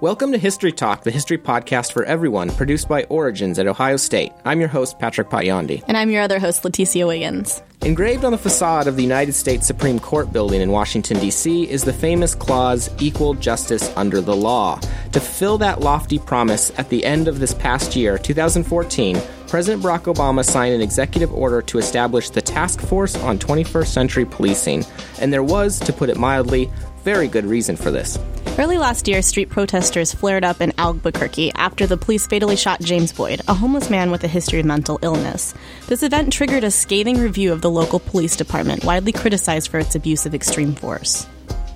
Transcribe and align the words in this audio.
Welcome 0.00 0.32
to 0.32 0.38
History 0.38 0.72
Talk, 0.72 1.02
the 1.04 1.10
history 1.10 1.36
podcast 1.36 1.92
for 1.92 2.04
everyone, 2.04 2.48
produced 2.52 2.88
by 2.88 3.04
Origins 3.10 3.58
at 3.58 3.66
Ohio 3.66 3.98
State. 3.98 4.32
I'm 4.46 4.58
your 4.58 4.70
host, 4.70 4.98
Patrick 4.98 5.28
Potyondy. 5.28 5.84
And 5.88 5.94
I'm 5.94 6.08
your 6.08 6.22
other 6.22 6.38
host, 6.38 6.62
Leticia 6.62 7.06
Wiggins. 7.06 7.62
Engraved 7.82 8.24
on 8.24 8.32
the 8.32 8.38
facade 8.38 8.86
of 8.86 8.96
the 8.96 9.02
United 9.02 9.34
States 9.34 9.66
Supreme 9.66 10.00
Court 10.00 10.32
building 10.32 10.62
in 10.62 10.70
Washington, 10.70 11.20
D.C., 11.20 11.68
is 11.68 11.84
the 11.84 11.92
famous 11.92 12.34
clause, 12.34 12.88
equal 12.98 13.34
justice 13.34 13.94
under 13.94 14.22
the 14.22 14.34
law. 14.34 14.80
To 15.12 15.20
fulfill 15.20 15.58
that 15.58 15.82
lofty 15.82 16.18
promise, 16.18 16.72
at 16.78 16.88
the 16.88 17.04
end 17.04 17.28
of 17.28 17.38
this 17.38 17.52
past 17.52 17.94
year, 17.94 18.16
2014, 18.16 19.20
President 19.48 19.82
Barack 19.82 20.04
Obama 20.04 20.42
signed 20.42 20.74
an 20.74 20.80
executive 20.80 21.30
order 21.34 21.60
to 21.60 21.76
establish 21.76 22.30
the 22.30 22.40
Task 22.40 22.80
Force 22.80 23.16
on 23.16 23.38
21st 23.38 23.88
Century 23.88 24.24
Policing. 24.24 24.82
And 25.20 25.30
there 25.30 25.42
was, 25.42 25.78
to 25.80 25.92
put 25.92 26.08
it 26.08 26.16
mildly, 26.16 26.70
very 27.04 27.28
good 27.28 27.44
reason 27.44 27.76
for 27.76 27.90
this. 27.90 28.18
Early 28.60 28.76
last 28.76 29.08
year, 29.08 29.22
street 29.22 29.48
protesters 29.48 30.12
flared 30.12 30.44
up 30.44 30.60
in 30.60 30.74
Albuquerque 30.76 31.50
after 31.54 31.86
the 31.86 31.96
police 31.96 32.26
fatally 32.26 32.56
shot 32.56 32.82
James 32.82 33.10
Boyd, 33.10 33.40
a 33.48 33.54
homeless 33.54 33.88
man 33.88 34.10
with 34.10 34.22
a 34.22 34.28
history 34.28 34.60
of 34.60 34.66
mental 34.66 34.98
illness. 35.00 35.54
This 35.86 36.02
event 36.02 36.30
triggered 36.30 36.62
a 36.62 36.70
scathing 36.70 37.16
review 37.16 37.54
of 37.54 37.62
the 37.62 37.70
local 37.70 37.98
police 37.98 38.36
department, 38.36 38.84
widely 38.84 39.12
criticized 39.12 39.70
for 39.70 39.78
its 39.78 39.94
abuse 39.94 40.26
of 40.26 40.34
extreme 40.34 40.74
force. 40.74 41.26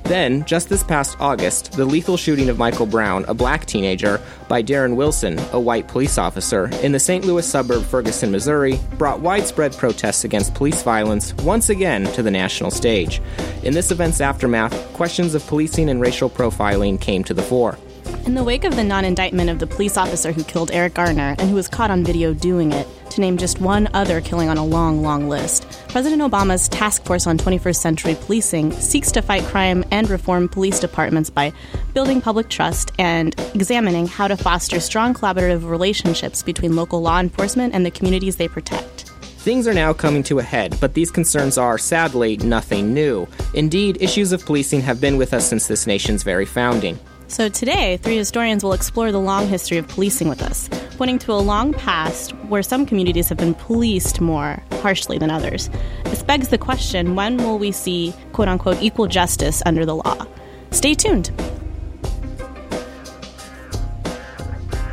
Then, 0.04 0.44
just 0.44 0.68
this 0.68 0.84
past 0.84 1.16
August, 1.18 1.72
the 1.72 1.86
lethal 1.86 2.18
shooting 2.18 2.50
of 2.50 2.58
Michael 2.58 2.84
Brown, 2.84 3.24
a 3.26 3.32
black 3.32 3.64
teenager, 3.64 4.20
by 4.48 4.62
Darren 4.62 4.96
Wilson, 4.96 5.38
a 5.52 5.58
white 5.58 5.88
police 5.88 6.18
officer, 6.18 6.66
in 6.82 6.92
the 6.92 7.00
St. 7.00 7.24
Louis 7.24 7.46
suburb 7.46 7.82
Ferguson, 7.84 8.30
Missouri, 8.30 8.78
brought 8.98 9.20
widespread 9.20 9.72
protests 9.72 10.24
against 10.24 10.54
police 10.54 10.82
violence 10.82 11.32
once 11.36 11.70
again 11.70 12.04
to 12.12 12.22
the 12.22 12.30
national 12.30 12.70
stage. 12.70 13.22
In 13.62 13.72
this 13.72 13.90
event's 13.90 14.20
aftermath, 14.20 14.74
questions 14.92 15.34
of 15.34 15.46
policing 15.46 15.88
and 15.88 16.02
racial 16.02 16.28
profiling 16.28 17.00
came 17.00 17.24
to 17.24 17.32
the 17.32 17.42
fore. 17.42 17.78
In 18.26 18.34
the 18.34 18.42
wake 18.42 18.64
of 18.64 18.74
the 18.74 18.82
non 18.82 19.04
indictment 19.04 19.50
of 19.50 19.58
the 19.58 19.66
police 19.66 19.98
officer 19.98 20.32
who 20.32 20.42
killed 20.44 20.70
Eric 20.70 20.94
Garner 20.94 21.36
and 21.38 21.50
who 21.50 21.54
was 21.54 21.68
caught 21.68 21.90
on 21.90 22.02
video 22.02 22.32
doing 22.32 22.72
it, 22.72 22.88
to 23.10 23.20
name 23.20 23.36
just 23.36 23.60
one 23.60 23.86
other 23.92 24.22
killing 24.22 24.48
on 24.48 24.56
a 24.56 24.64
long, 24.64 25.02
long 25.02 25.28
list, 25.28 25.66
President 25.90 26.22
Obama's 26.22 26.66
Task 26.68 27.04
Force 27.04 27.26
on 27.26 27.36
21st 27.36 27.76
Century 27.76 28.14
Policing 28.14 28.72
seeks 28.72 29.12
to 29.12 29.20
fight 29.20 29.42
crime 29.44 29.84
and 29.90 30.08
reform 30.08 30.48
police 30.48 30.80
departments 30.80 31.28
by 31.28 31.52
building 31.92 32.22
public 32.22 32.48
trust 32.48 32.92
and 32.98 33.38
examining 33.54 34.06
how 34.06 34.26
to 34.26 34.38
foster 34.38 34.80
strong 34.80 35.12
collaborative 35.12 35.68
relationships 35.68 36.42
between 36.42 36.74
local 36.74 37.02
law 37.02 37.20
enforcement 37.20 37.74
and 37.74 37.84
the 37.84 37.90
communities 37.90 38.36
they 38.36 38.48
protect. 38.48 39.10
Things 39.44 39.68
are 39.68 39.74
now 39.74 39.92
coming 39.92 40.22
to 40.24 40.38
a 40.38 40.42
head, 40.42 40.78
but 40.80 40.94
these 40.94 41.10
concerns 41.10 41.58
are, 41.58 41.76
sadly, 41.76 42.38
nothing 42.38 42.94
new. 42.94 43.28
Indeed, 43.52 43.98
issues 44.00 44.32
of 44.32 44.46
policing 44.46 44.80
have 44.80 44.98
been 44.98 45.18
with 45.18 45.34
us 45.34 45.46
since 45.46 45.66
this 45.66 45.86
nation's 45.86 46.22
very 46.22 46.46
founding. 46.46 46.98
So 47.26 47.48
today, 47.48 47.96
three 47.96 48.16
historians 48.16 48.62
will 48.62 48.74
explore 48.74 49.10
the 49.10 49.20
long 49.20 49.48
history 49.48 49.78
of 49.78 49.88
policing 49.88 50.28
with 50.28 50.42
us, 50.42 50.68
pointing 50.96 51.18
to 51.20 51.32
a 51.32 51.34
long 51.34 51.72
past 51.72 52.32
where 52.48 52.62
some 52.62 52.86
communities 52.86 53.28
have 53.28 53.38
been 53.38 53.54
policed 53.54 54.20
more 54.20 54.62
harshly 54.74 55.18
than 55.18 55.30
others. 55.30 55.70
This 56.04 56.22
begs 56.22 56.48
the 56.48 56.58
question 56.58 57.14
when 57.14 57.38
will 57.38 57.58
we 57.58 57.72
see 57.72 58.14
quote 58.32 58.48
unquote 58.48 58.80
equal 58.82 59.06
justice 59.06 59.62
under 59.66 59.84
the 59.84 59.96
law? 59.96 60.26
Stay 60.70 60.94
tuned. 60.94 61.32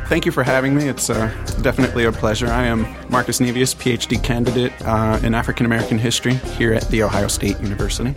Thank 0.06 0.26
you 0.26 0.32
for 0.32 0.42
having 0.42 0.74
me. 0.74 0.88
It's 0.88 1.08
uh, 1.08 1.28
definitely 1.62 2.04
a 2.04 2.12
pleasure. 2.12 2.48
I 2.48 2.64
am 2.64 2.82
Marcus 3.08 3.40
Nevius, 3.40 3.74
PhD 3.74 4.22
candidate 4.22 4.72
uh, 4.82 5.18
in 5.22 5.34
African 5.34 5.64
American 5.64 5.98
history 5.98 6.34
here 6.34 6.74
at 6.74 6.86
The 6.88 7.02
Ohio 7.02 7.28
State 7.28 7.58
University. 7.60 8.14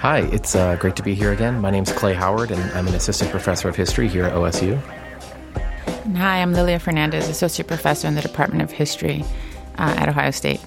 Hi, 0.00 0.18
it's 0.30 0.54
uh, 0.54 0.76
great 0.76 0.94
to 0.96 1.02
be 1.02 1.14
here 1.14 1.32
again. 1.32 1.58
My 1.58 1.70
name 1.70 1.82
is 1.82 1.90
Clay 1.90 2.12
Howard, 2.12 2.50
and 2.50 2.62
I'm 2.72 2.86
an 2.86 2.94
assistant 2.94 3.30
professor 3.30 3.68
of 3.68 3.76
history 3.76 4.08
here 4.08 4.24
at 4.24 4.34
OSU. 4.34 4.78
And 6.04 6.18
hi, 6.18 6.42
I'm 6.42 6.52
Lilia 6.52 6.78
Fernandez, 6.78 7.30
associate 7.30 7.66
professor 7.66 8.06
in 8.06 8.14
the 8.14 8.20
Department 8.20 8.62
of 8.62 8.70
History 8.70 9.24
uh, 9.78 9.94
at 9.96 10.08
Ohio 10.10 10.30
State. 10.32 10.60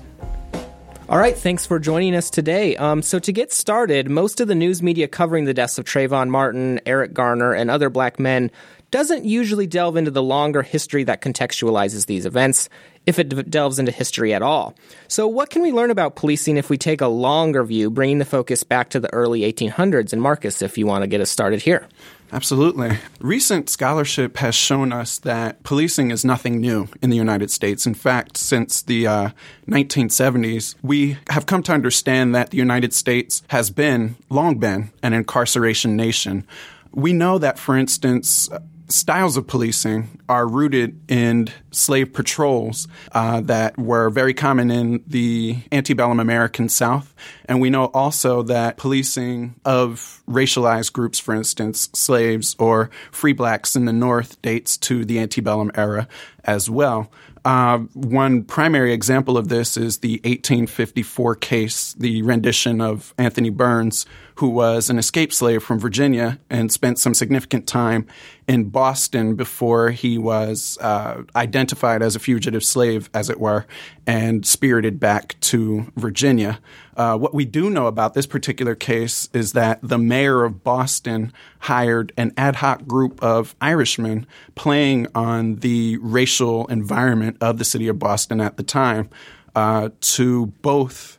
All 1.08 1.20
right, 1.20 1.38
thanks 1.38 1.64
for 1.64 1.78
joining 1.78 2.16
us 2.16 2.32
today. 2.32 2.76
Um, 2.78 3.04
so, 3.04 3.20
to 3.20 3.32
get 3.32 3.54
started, 3.54 4.10
most 4.10 4.42
of 4.42 4.48
the 4.48 4.56
news 4.56 4.82
media 4.82 5.08
covering 5.08 5.46
the 5.46 5.54
deaths 5.54 5.78
of 5.78 5.86
Trayvon 5.86 6.30
Martin, 6.30 6.82
Eric 6.88 7.14
Garner, 7.14 7.54
and 7.54 7.70
other 7.70 7.92
black 7.92 8.20
men 8.20 8.50
doesn't 8.92 9.26
usually 9.26 9.68
delve 9.68 9.98
into 9.98 10.12
the 10.12 10.24
longer 10.24 10.62
history 10.62 11.04
that 11.06 11.22
contextualizes 11.22 12.06
these 12.06 12.26
events, 12.26 12.70
if 13.06 13.18
it 13.18 13.50
delves 13.50 13.80
into 13.80 13.92
history 13.92 14.34
at 14.34 14.42
all. 14.42 14.76
So, 15.08 15.28
what 15.28 15.50
can 15.50 15.62
we 15.62 15.72
learn 15.72 15.92
about 15.92 16.16
policing 16.16 16.58
if 16.58 16.70
we 16.70 16.78
take 16.78 17.02
a 17.02 17.08
longer 17.08 17.64
view, 17.64 17.90
bringing 17.90 18.20
the 18.20 18.26
focus 18.26 18.64
back 18.64 18.90
to 18.92 19.00
the 19.00 19.12
early 19.14 19.42
1800s? 19.42 20.14
And 20.14 20.22
Marcus, 20.22 20.62
if 20.62 20.78
you 20.78 20.86
want 20.86 21.04
to 21.04 21.08
get 21.08 21.22
us 21.22 21.30
started 21.30 21.62
here. 21.62 21.88
Absolutely. 22.32 23.00
Recent 23.20 23.70
scholarship 23.70 24.38
has 24.38 24.54
shown 24.54 24.94
us 24.94 25.18
that 25.20 25.64
policing 25.64 26.12
is 26.12 26.24
nothing 26.24 26.62
new 26.62 26.88
in 27.02 27.10
the 27.10 27.16
United 27.18 27.50
States. 27.50 27.88
In 27.88 27.96
fact, 27.96 28.38
since 28.38 28.84
the 28.84 29.08
uh, 29.08 29.30
1970s, 29.68 30.76
we 30.84 31.18
have 31.32 31.48
come 31.48 31.64
to 31.64 31.72
understand 31.72 32.36
that 32.36 32.52
the 32.52 32.58
United 32.58 32.94
States 32.94 33.42
has 33.48 33.72
been, 33.72 34.16
long 34.30 34.60
been, 34.60 34.92
an 35.02 35.14
incarceration 35.14 35.96
nation. 35.96 36.46
We 36.92 37.14
know 37.14 37.40
that, 37.40 37.58
for 37.58 37.76
instance, 37.76 38.48
styles 38.90 39.38
of 39.38 39.48
policing 39.48 40.20
are 40.28 40.48
rooted 40.48 41.00
in 41.10 41.48
slave 41.72 42.12
patrols 42.12 42.88
uh, 43.12 43.42
that 43.42 43.78
were 43.78 44.10
very 44.10 44.34
common 44.34 44.72
in 44.72 45.04
the 45.08 45.58
antebellum 45.72 46.20
American 46.20 46.68
South. 46.68 47.14
And 47.46 47.62
we 47.62 47.70
know 47.70 47.86
also 47.86 48.42
that 48.44 48.78
policing 48.78 49.56
of 49.64 50.22
racialized 50.28 50.94
groups, 50.94 51.20
for 51.20 51.34
instance, 51.34 51.90
slaves 51.94 52.56
or 52.60 52.90
free 53.12 53.34
blacks 53.34 53.76
in 53.76 53.86
the 53.86 53.94
North, 53.94 54.42
dates 54.42 54.78
to 54.78 55.06
the 55.06 55.20
antebellum 55.20 55.72
era 55.76 56.08
as 56.44 56.70
well. 56.70 57.12
Uh, 57.46 57.80
one 57.94 58.44
primary 58.44 58.92
example 58.94 59.38
of 59.38 59.48
this 59.48 59.78
is 59.78 60.00
the 60.00 60.16
1854 60.24 61.36
case, 61.36 61.94
the 61.94 62.22
rendition 62.24 62.82
of 62.82 63.14
Anthony 63.18 63.50
Burns, 63.50 64.06
who 64.40 64.48
was 64.48 64.90
an 64.90 64.98
escaped 64.98 65.34
slave 65.34 65.62
from 65.62 65.78
Virginia 65.78 66.40
and 66.50 66.72
spent 66.72 66.98
some 66.98 67.14
significant 67.14 67.68
time 67.68 68.08
in 68.48 68.64
Boston 68.70 69.36
before 69.36 69.92
he 69.92 70.18
was 70.18 70.78
uh, 70.80 71.24
identified 71.36 72.02
as 72.02 72.16
a 72.16 72.20
fugitive 72.20 72.64
slave, 72.64 73.10
as 73.14 73.30
it 73.30 73.38
were, 73.38 73.66
and 74.08 74.46
spirited 74.46 74.98
back 74.98 75.38
to 75.42 75.92
Virginia. 75.98 76.60
Uh, 76.96 77.18
what 77.18 77.34
we 77.34 77.44
do 77.44 77.70
know 77.70 77.88
about 77.88 78.14
this 78.14 78.26
particular 78.26 78.76
case 78.76 79.28
is 79.34 79.52
that 79.52 79.78
the 79.84 79.98
mayor 79.98 80.46
of 80.46 80.64
Boston 80.64 81.34
hired 81.60 82.14
an 82.16 82.32
ad 82.38 82.56
hoc 82.56 82.88
group 82.88 83.22
of 83.22 83.58
Irishmen 83.60 84.26
playing 84.56 85.08
on 85.14 85.58
the 85.58 85.98
racial 85.98 86.66
environment 86.68 87.36
of 87.42 87.58
the 87.58 87.66
city 87.66 87.90
of 87.90 88.00
Boston 88.00 88.40
at 88.40 88.56
the 88.56 88.64
time 88.64 89.10
uh, 89.54 89.90
to 90.00 90.46
both 90.62 91.19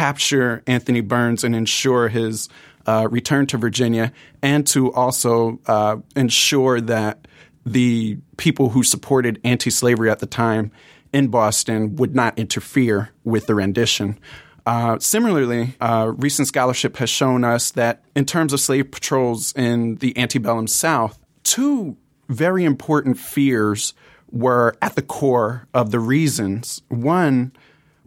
capture 0.00 0.62
Anthony 0.66 1.02
Burns 1.02 1.44
and 1.44 1.54
ensure 1.54 2.08
his 2.08 2.48
uh, 2.86 3.06
return 3.10 3.46
to 3.46 3.58
Virginia, 3.58 4.10
and 4.40 4.66
to 4.66 4.90
also 4.94 5.60
uh, 5.66 5.98
ensure 6.16 6.80
that 6.80 7.28
the 7.66 8.16
people 8.38 8.70
who 8.70 8.82
supported 8.82 9.38
anti 9.44 9.68
slavery 9.68 10.08
at 10.08 10.20
the 10.20 10.26
time 10.26 10.72
in 11.12 11.28
Boston 11.28 11.96
would 11.96 12.14
not 12.14 12.38
interfere 12.38 13.10
with 13.24 13.46
the 13.46 13.54
rendition. 13.54 14.18
Uh, 14.64 14.98
similarly, 14.98 15.76
uh, 15.82 16.10
recent 16.16 16.48
scholarship 16.48 16.96
has 16.96 17.10
shown 17.10 17.44
us 17.44 17.72
that 17.72 18.02
in 18.16 18.24
terms 18.24 18.54
of 18.54 18.60
slave 18.60 18.90
patrols 18.90 19.52
in 19.54 19.96
the 19.96 20.16
antebellum 20.16 20.66
South, 20.66 21.18
two 21.42 21.94
very 22.30 22.64
important 22.64 23.18
fears 23.18 23.92
were 24.32 24.74
at 24.80 24.94
the 24.94 25.02
core 25.02 25.68
of 25.74 25.90
the 25.90 26.00
reasons. 26.00 26.80
One 26.88 27.52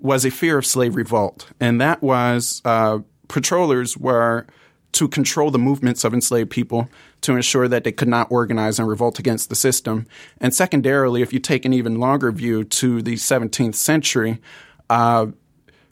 was 0.04 0.26
a 0.26 0.30
fear 0.30 0.58
of 0.60 0.66
slave 0.66 0.96
revolt, 0.96 1.48
and 1.60 1.82
that 1.82 2.04
was 2.04 2.62
uh, 2.66 3.00
patrollers 3.30 3.98
were 3.98 4.46
to 4.92 5.08
control 5.08 5.50
the 5.50 5.58
movements 5.58 6.04
of 6.04 6.14
enslaved 6.14 6.52
people 6.52 6.88
to 7.22 7.36
ensure 7.36 7.68
that 7.68 7.84
they 7.84 7.92
could 7.92 8.08
not 8.08 8.32
organize 8.32 8.78
and 8.78 8.88
revolt 8.88 9.18
against 9.18 9.50
the 9.50 9.56
system. 9.56 10.06
And 10.40 10.54
secondarily, 10.54 11.24
if 11.24 11.34
you 11.34 11.40
take 11.40 11.66
an 11.66 11.74
even 11.74 12.00
longer 12.00 12.32
view 12.32 12.64
to 12.66 13.02
the 13.02 13.16
17th 13.16 13.76
century, 13.76 14.40
uh, 14.90 15.28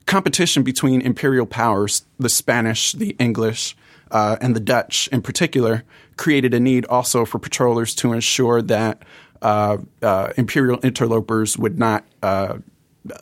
competition 0.06 0.62
between 0.62 1.02
imperial 1.02 1.46
powers, 1.46 2.06
the 2.20 2.30
Spanish, 2.30 2.92
the 2.92 3.16
English, 3.18 3.76
uh, 4.12 4.36
and 4.42 4.56
the 4.56 4.60
Dutch 4.60 5.08
in 5.08 5.22
particular, 5.22 5.84
created 6.18 6.54
a 6.54 6.60
need 6.60 6.86
also 6.88 7.24
for 7.26 7.40
patrollers 7.40 7.96
to 7.96 8.14
ensure 8.14 8.62
that 8.62 9.04
uh, 9.42 9.78
uh 10.04 10.32
imperial 10.38 10.78
interlopers 10.84 11.58
would 11.58 11.80
not 11.80 12.06
uh, 12.22 12.58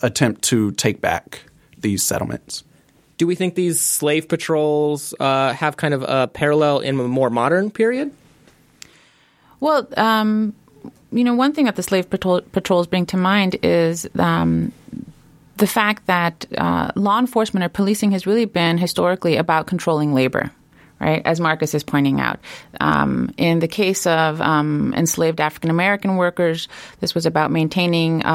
attempt 0.01 0.43
to 0.43 0.71
take 0.71 1.01
back 1.01 1.43
these 1.77 2.03
settlements. 2.03 2.63
Do 3.17 3.27
we 3.27 3.35
think 3.35 3.55
these 3.55 3.81
slave 3.81 4.29
patrols 4.29 5.13
uh, 5.19 5.53
have 5.53 5.77
kind 5.77 5.93
of 5.93 6.03
a 6.03 6.27
parallel 6.27 6.79
in 6.79 6.99
a 6.99 7.03
more 7.07 7.29
modern 7.29 7.69
period? 7.69 8.11
Well, 9.59 9.87
um, 9.97 10.53
you 11.11 11.23
know, 11.23 11.33
one 11.33 11.53
thing 11.53 11.65
that 11.65 11.75
the 11.75 11.83
slave 11.83 12.09
patrol, 12.09 12.41
patrols 12.41 12.87
bring 12.87 13.05
to 13.07 13.17
mind 13.17 13.57
is 13.61 14.07
um, 14.17 14.71
the 15.57 15.67
fact 15.67 16.07
that 16.07 16.45
uh, 16.57 16.91
law 16.95 17.19
enforcement 17.19 17.65
or 17.65 17.69
policing 17.69 18.11
has 18.11 18.25
really 18.25 18.45
been 18.45 18.77
historically 18.77 19.35
about 19.35 19.67
controlling 19.67 20.13
labor, 20.13 20.49
right? 21.01 21.21
As 21.25 21.41
Marcus 21.41 21.73
is 21.73 21.83
pointing 21.83 22.21
out. 22.21 22.39
Um, 22.79 23.33
in 23.37 23.59
the 23.59 23.67
case 23.67 24.07
of 24.07 24.39
um, 24.39 24.93
enslaved 24.95 25.41
African 25.41 25.69
American 25.69 26.15
workers, 26.15 26.69
this 27.01 27.13
was 27.13 27.25
about 27.25 27.51
maintaining. 27.51 28.25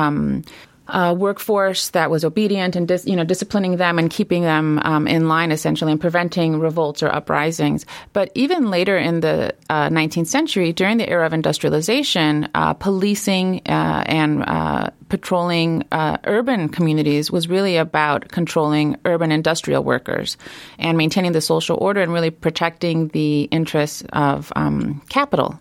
A 0.89 1.15
workforce 1.15 1.91
that 1.91 2.11
was 2.11 2.25
obedient 2.25 2.77
and 2.77 2.87
dis, 2.87 3.07
you 3.07 3.17
know 3.17 3.25
disciplining 3.25 3.79
them 3.79 3.99
and 3.99 4.11
keeping 4.11 4.43
them 4.43 4.81
um, 4.85 5.07
in 5.07 5.29
line 5.29 5.51
essentially 5.51 5.93
and 5.93 6.01
preventing 6.01 6.61
revolts 6.61 7.03
or 7.03 7.09
uprisings. 7.09 7.87
But 8.13 8.31
even 8.35 8.71
later 8.71 8.99
in 8.99 9.21
the 9.21 9.55
uh, 9.71 9.89
19th 9.89 10.27
century, 10.27 10.73
during 10.73 10.99
the 10.99 11.09
era 11.09 11.25
of 11.25 11.33
industrialization, 11.33 12.49
uh, 12.55 12.75
policing 12.75 13.63
uh, 13.67 14.05
and 14.07 14.43
uh, 14.43 14.91
patrolling 15.09 15.85
uh, 15.91 16.19
urban 16.25 16.69
communities 16.69 17.31
was 17.31 17.49
really 17.49 17.77
about 17.77 18.29
controlling 18.29 18.97
urban 19.05 19.33
industrial 19.33 19.85
workers 19.85 20.37
and 20.79 20.99
maintaining 20.99 21.33
the 21.33 21.41
social 21.41 21.79
order 21.81 22.03
and 22.03 22.13
really 22.13 22.31
protecting 22.31 23.09
the 23.09 23.43
interests 23.45 24.03
of 24.13 24.53
um, 24.57 25.01
capital. 25.09 25.59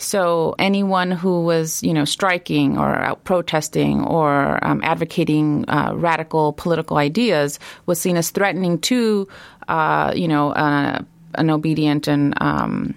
So 0.00 0.54
anyone 0.58 1.10
who 1.10 1.42
was, 1.44 1.82
you 1.82 1.92
know, 1.92 2.06
striking 2.06 2.78
or 2.78 2.88
out 2.88 3.22
protesting 3.24 4.02
or 4.02 4.58
um, 4.64 4.80
advocating 4.82 5.68
uh, 5.68 5.92
radical 5.94 6.54
political 6.54 6.96
ideas 6.96 7.58
was 7.84 8.00
seen 8.00 8.16
as 8.16 8.30
threatening 8.30 8.78
to, 8.80 9.28
uh, 9.68 10.12
you 10.16 10.26
know, 10.26 10.52
uh, 10.52 11.02
an 11.34 11.50
obedient 11.50 12.08
and 12.08 12.34
um, 12.40 12.94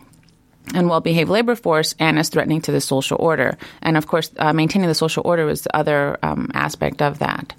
and 0.74 0.88
well-behaved 0.88 1.30
labor 1.30 1.56
force, 1.56 1.94
and 2.00 2.18
as 2.18 2.30
threatening 2.30 2.62
to 2.62 2.72
the 2.72 2.80
social 2.80 3.18
order. 3.20 3.58
And 3.82 3.98
of 3.98 4.08
course, 4.08 4.32
uh, 4.38 4.54
maintaining 4.54 4.88
the 4.88 4.96
social 4.96 5.22
order 5.26 5.46
was 5.46 5.64
the 5.64 5.76
other 5.76 6.18
um, 6.24 6.52
aspect 6.54 7.02
of 7.02 7.20
that. 7.20 7.54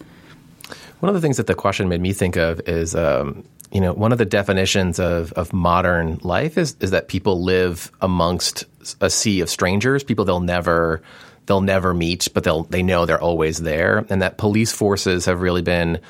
One 1.01 1.11
of 1.11 1.15
the 1.15 1.21
things 1.21 1.37
that 1.37 1.47
the 1.47 1.55
question 1.55 1.91
made 1.91 2.01
me 2.01 2.15
think 2.15 2.37
of 2.37 2.63
is 2.67 2.95
um, 2.95 3.45
you 3.75 3.81
know, 3.81 3.93
one 3.93 4.13
of 4.13 4.19
the 4.19 4.25
definitions 4.25 5.01
of, 5.01 5.33
of 5.33 5.53
modern 5.53 6.21
life 6.23 6.57
is, 6.57 6.77
is 6.81 6.93
that 6.93 7.09
people 7.09 7.43
live 7.43 7.91
amongst 8.01 8.65
a 9.01 9.11
sea 9.11 9.41
of 9.41 9.51
strangers, 9.51 10.05
people 10.05 10.25
they'll 10.25 10.41
never 10.41 11.03
they'll 11.47 11.61
never 11.61 11.93
meet, 11.93 12.29
but 12.35 12.45
they'll 12.45 12.65
they 12.65 12.83
know 12.83 13.07
they're 13.07 13.21
always 13.21 13.59
there, 13.59 14.05
and 14.09 14.23
that 14.23 14.39
police 14.39 14.73
forces 14.73 15.27
have 15.27 15.41
really 15.41 15.63
been 15.63 16.01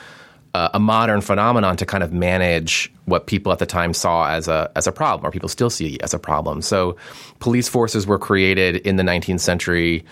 uh, 0.55 0.71
a 0.73 0.79
modern 0.79 1.21
phenomenon 1.21 1.77
to 1.77 1.85
kind 1.85 2.05
of 2.05 2.13
manage 2.13 2.93
what 3.07 3.27
people 3.27 3.51
at 3.51 3.59
the 3.59 3.67
time 3.67 3.93
saw 3.93 4.29
as 4.29 4.49
a 4.49 4.71
as 4.77 4.87
a 4.87 4.93
problem, 4.93 5.27
or 5.27 5.31
people 5.31 5.49
still 5.49 5.71
see 5.71 5.99
as 6.01 6.15
a 6.15 6.19
problem. 6.19 6.63
So, 6.63 6.97
police 7.41 7.69
forces 7.69 8.07
were 8.07 8.19
created 8.19 8.77
in 8.77 8.97
the 8.97 9.03
19th 9.03 9.41
century 9.41 10.05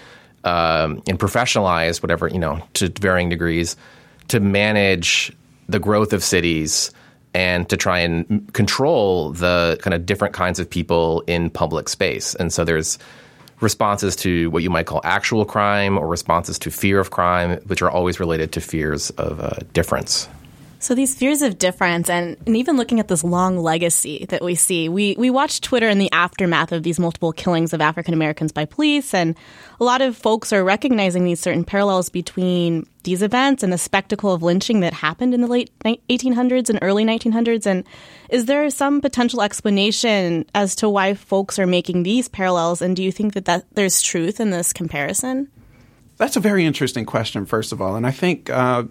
um, 0.44 1.02
and 1.06 1.18
professionalized, 1.18 2.02
whatever 2.02 2.26
you 2.28 2.38
know, 2.38 2.60
to 2.74 2.88
varying 2.88 3.28
degrees, 3.28 3.76
to 4.28 4.40
manage 4.40 5.34
the 5.68 5.78
growth 5.78 6.12
of 6.12 6.24
cities 6.24 6.90
and 7.34 7.68
to 7.68 7.76
try 7.76 7.98
and 7.98 8.52
control 8.52 9.32
the 9.32 9.78
kind 9.80 9.94
of 9.94 10.04
different 10.04 10.34
kinds 10.34 10.58
of 10.58 10.68
people 10.68 11.22
in 11.26 11.50
public 11.50 11.88
space. 11.88 12.34
And 12.34 12.52
so 12.52 12.64
there's 12.64 12.98
responses 13.60 14.16
to 14.16 14.50
what 14.50 14.62
you 14.62 14.70
might 14.70 14.86
call 14.86 15.00
actual 15.04 15.44
crime 15.44 15.96
or 15.96 16.06
responses 16.08 16.58
to 16.60 16.70
fear 16.70 16.98
of 16.98 17.10
crime, 17.10 17.58
which 17.66 17.80
are 17.80 17.90
always 17.90 18.20
related 18.20 18.52
to 18.52 18.60
fears 18.60 19.10
of 19.10 19.40
uh, 19.40 19.50
difference. 19.72 20.28
So 20.82 20.96
these 20.96 21.14
fears 21.14 21.42
of 21.42 21.58
difference 21.58 22.10
and, 22.10 22.36
and 22.44 22.56
even 22.56 22.76
looking 22.76 22.98
at 22.98 23.06
this 23.06 23.22
long 23.22 23.56
legacy 23.56 24.26
that 24.30 24.42
we 24.42 24.56
see, 24.56 24.88
we, 24.88 25.14
we 25.16 25.30
watch 25.30 25.60
Twitter 25.60 25.88
in 25.88 26.00
the 26.00 26.10
aftermath 26.10 26.72
of 26.72 26.82
these 26.82 26.98
multiple 26.98 27.32
killings 27.32 27.72
of 27.72 27.80
African 27.80 28.12
Americans 28.12 28.50
by 28.50 28.64
police, 28.64 29.14
and 29.14 29.36
a 29.78 29.84
lot 29.84 30.02
of 30.02 30.16
folks 30.16 30.52
are 30.52 30.64
recognizing 30.64 31.24
these 31.24 31.38
certain 31.38 31.62
parallels 31.62 32.08
between 32.08 32.84
these 33.04 33.22
events 33.22 33.62
and 33.62 33.72
the 33.72 33.78
spectacle 33.78 34.32
of 34.32 34.42
lynching 34.42 34.80
that 34.80 34.92
happened 34.92 35.34
in 35.34 35.40
the 35.40 35.46
late 35.46 35.70
1800s 35.84 36.68
and 36.68 36.80
early 36.82 37.04
1900s. 37.04 37.64
And 37.64 37.84
is 38.28 38.46
there 38.46 38.68
some 38.68 39.00
potential 39.00 39.40
explanation 39.40 40.46
as 40.52 40.74
to 40.76 40.88
why 40.88 41.14
folks 41.14 41.60
are 41.60 41.66
making 41.66 42.02
these 42.02 42.26
parallels? 42.26 42.82
And 42.82 42.96
do 42.96 43.04
you 43.04 43.12
think 43.12 43.34
that, 43.34 43.44
that 43.44 43.66
there's 43.74 44.02
truth 44.02 44.40
in 44.40 44.50
this 44.50 44.72
comparison? 44.72 45.48
That's 46.16 46.36
a 46.36 46.40
very 46.40 46.66
interesting 46.66 47.06
question, 47.06 47.46
first 47.46 47.70
of 47.70 47.80
all. 47.80 47.94
And 47.94 48.04
I 48.04 48.10
think 48.10 48.50
uh, 48.50 48.84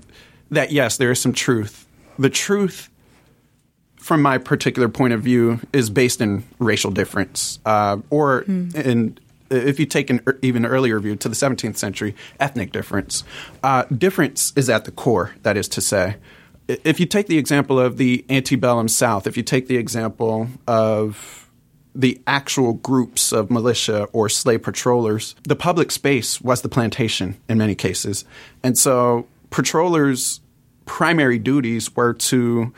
that 0.51 0.71
yes, 0.71 0.98
there 0.98 1.12
is 1.12 1.19
some 1.19 1.33
truth. 1.33 1.88
The 2.19 2.30
truth, 2.30 2.89
from 3.95 4.21
my 4.21 4.38
particular 4.38 4.89
point 4.89 5.13
of 5.13 5.21
view, 5.21 5.59
is 5.74 5.89
based 5.89 6.21
in 6.21 6.44
racial 6.59 6.92
difference, 6.92 7.59
uh, 7.65 7.98
or 8.09 8.44
mm. 8.44 8.75
in 8.75 9.18
if 9.50 9.80
you 9.80 9.86
take 9.86 10.09
an 10.09 10.21
even 10.42 10.65
earlier 10.65 11.00
view 11.00 11.15
to 11.18 11.27
the 11.27 11.36
17th 11.36 11.75
century, 11.75 12.15
ethnic 12.39 12.71
difference. 12.71 13.25
Uh, 13.62 13.83
difference 13.83 14.53
is 14.56 14.69
at 14.69 14.86
the 14.86 14.92
core. 14.92 15.36
That 15.44 15.57
is 15.57 15.68
to 15.69 15.81
say, 15.81 16.15
if 16.68 17.01
you 17.01 17.06
take 17.06 17.27
the 17.27 17.38
example 17.38 17.80
of 17.80 17.97
the 17.97 18.24
antebellum 18.30 18.88
South, 18.88 19.27
if 19.27 19.36
you 19.36 19.44
take 19.44 19.68
the 19.68 19.75
example 19.75 20.47
of 20.68 21.50
the 21.94 22.21
actual 22.25 22.74
groups 22.74 23.33
of 23.33 23.51
militia 23.51 24.06
or 24.13 24.30
slave 24.30 24.63
patrollers, 24.63 25.36
the 25.44 25.56
public 25.56 25.92
space 25.92 26.39
was 26.39 26.62
the 26.62 26.69
plantation 26.69 27.38
in 27.50 27.57
many 27.57 27.75
cases. 27.75 28.24
And 28.63 28.77
so 28.77 29.27
patrollers' 29.51 30.42
primary 30.86 31.38
duties 31.38 31.95
were 31.95 32.13
to 32.13 32.74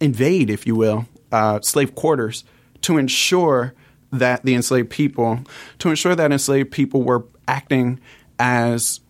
invade, 0.00 0.50
if 0.50 0.66
you 0.66 0.76
will, 0.76 1.06
uh, 1.32 1.60
slave 1.62 1.94
quarters 1.94 2.44
to 2.82 2.98
ensure 2.98 3.74
that 4.12 4.44
the 4.44 4.54
enslaved 4.54 4.90
people, 4.90 5.40
to 5.78 5.88
ensure 5.88 6.14
that 6.14 6.30
enslaved 6.30 6.70
people 6.70 7.02
were 7.02 7.24
acting 7.48 7.98
as 8.38 9.00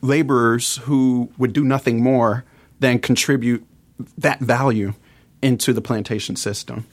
laborers 0.00 0.76
who 0.78 1.30
would 1.38 1.52
do 1.52 1.62
nothing 1.62 2.02
more 2.02 2.44
than 2.80 2.98
contribute 2.98 3.64
that 4.18 4.40
value 4.40 4.94
into 5.42 5.72
the 5.72 5.80
plantation 5.80 6.34
system. 6.34 6.86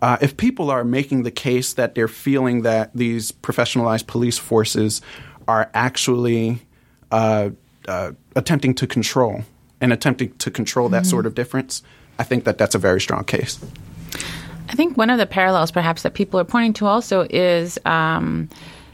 Uh, 0.00 0.16
if 0.20 0.36
people 0.36 0.70
are 0.70 0.84
making 0.84 1.22
the 1.22 1.30
case 1.30 1.72
that 1.72 1.94
they're 1.94 2.08
feeling 2.08 2.62
that 2.62 2.90
these 2.94 3.32
professionalized 3.32 4.06
police 4.06 4.38
forces 4.38 5.00
are 5.48 5.70
actually 5.74 6.62
uh, 7.10 7.50
uh, 7.88 8.12
attempting 8.34 8.74
to 8.74 8.86
control 8.86 9.42
and 9.80 9.92
attempting 9.92 10.32
to 10.38 10.50
control 10.50 10.88
that 10.88 11.02
mm-hmm. 11.02 11.10
sort 11.10 11.26
of 11.26 11.34
difference, 11.34 11.82
I 12.18 12.24
think 12.24 12.44
that 12.44 12.58
that's 12.58 12.74
a 12.74 12.78
very 12.78 13.00
strong 13.00 13.24
case. 13.24 13.58
I 14.68 14.74
think 14.74 14.96
one 14.96 15.10
of 15.10 15.18
the 15.18 15.26
parallels, 15.26 15.70
perhaps, 15.70 16.02
that 16.02 16.14
people 16.14 16.40
are 16.40 16.44
pointing 16.44 16.72
to 16.74 16.86
also 16.86 17.26
is 17.30 17.78
um, 17.84 18.48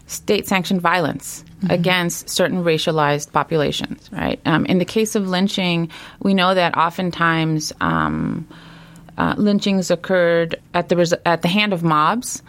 state 0.06 0.46
sanctioned 0.46 0.80
violence. 0.80 1.44
Mm-hmm. 1.62 1.74
Against 1.74 2.28
certain 2.28 2.64
racialized 2.64 3.30
populations, 3.30 4.10
right? 4.10 4.40
Um, 4.44 4.66
in 4.66 4.78
the 4.78 4.84
case 4.84 5.14
of 5.14 5.28
lynching, 5.28 5.90
we 6.20 6.34
know 6.34 6.54
that 6.54 6.76
oftentimes 6.76 7.72
um, 7.80 8.48
uh, 9.16 9.36
lynchings 9.38 9.88
occurred 9.88 10.60
at 10.74 10.88
the 10.88 10.96
res- 10.96 11.14
at 11.24 11.42
the 11.42 11.48
hand 11.48 11.72
of 11.72 11.84
mobs, 11.84 12.42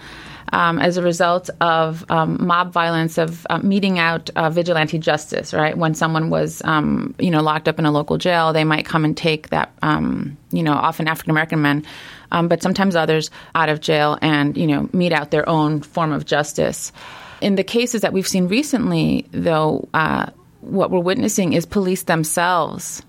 um, 0.51 0.79
as 0.79 0.97
a 0.97 1.01
result 1.01 1.49
of 1.61 2.09
um, 2.11 2.45
mob 2.45 2.71
violence, 2.71 3.17
of 3.17 3.45
uh, 3.49 3.59
meting 3.59 3.99
out 3.99 4.29
uh, 4.35 4.49
vigilante 4.49 4.97
justice, 4.97 5.53
right? 5.53 5.77
When 5.77 5.93
someone 5.93 6.29
was, 6.29 6.61
um, 6.65 7.15
you 7.19 7.31
know, 7.31 7.41
locked 7.41 7.67
up 7.67 7.79
in 7.79 7.85
a 7.85 7.91
local 7.91 8.17
jail, 8.17 8.53
they 8.53 8.63
might 8.63 8.85
come 8.85 9.05
and 9.05 9.15
take 9.15 9.49
that, 9.49 9.71
um, 9.81 10.37
you 10.51 10.63
know, 10.63 10.73
often 10.73 11.07
African 11.07 11.31
American 11.31 11.61
men, 11.61 11.85
um, 12.31 12.47
but 12.47 12.61
sometimes 12.61 12.95
others 12.95 13.31
out 13.55 13.69
of 13.69 13.79
jail 13.79 14.17
and, 14.21 14.57
you 14.57 14.67
know, 14.67 14.89
mete 14.93 15.13
out 15.13 15.31
their 15.31 15.47
own 15.47 15.81
form 15.81 16.11
of 16.11 16.25
justice. 16.25 16.91
In 17.41 17.55
the 17.55 17.63
cases 17.63 18.01
that 18.01 18.13
we've 18.13 18.27
seen 18.27 18.47
recently, 18.47 19.27
though, 19.31 19.87
uh, 19.93 20.27
what 20.61 20.91
we're 20.91 20.99
witnessing 20.99 21.53
is 21.53 21.65
police 21.65 22.03
themselves 22.03 23.03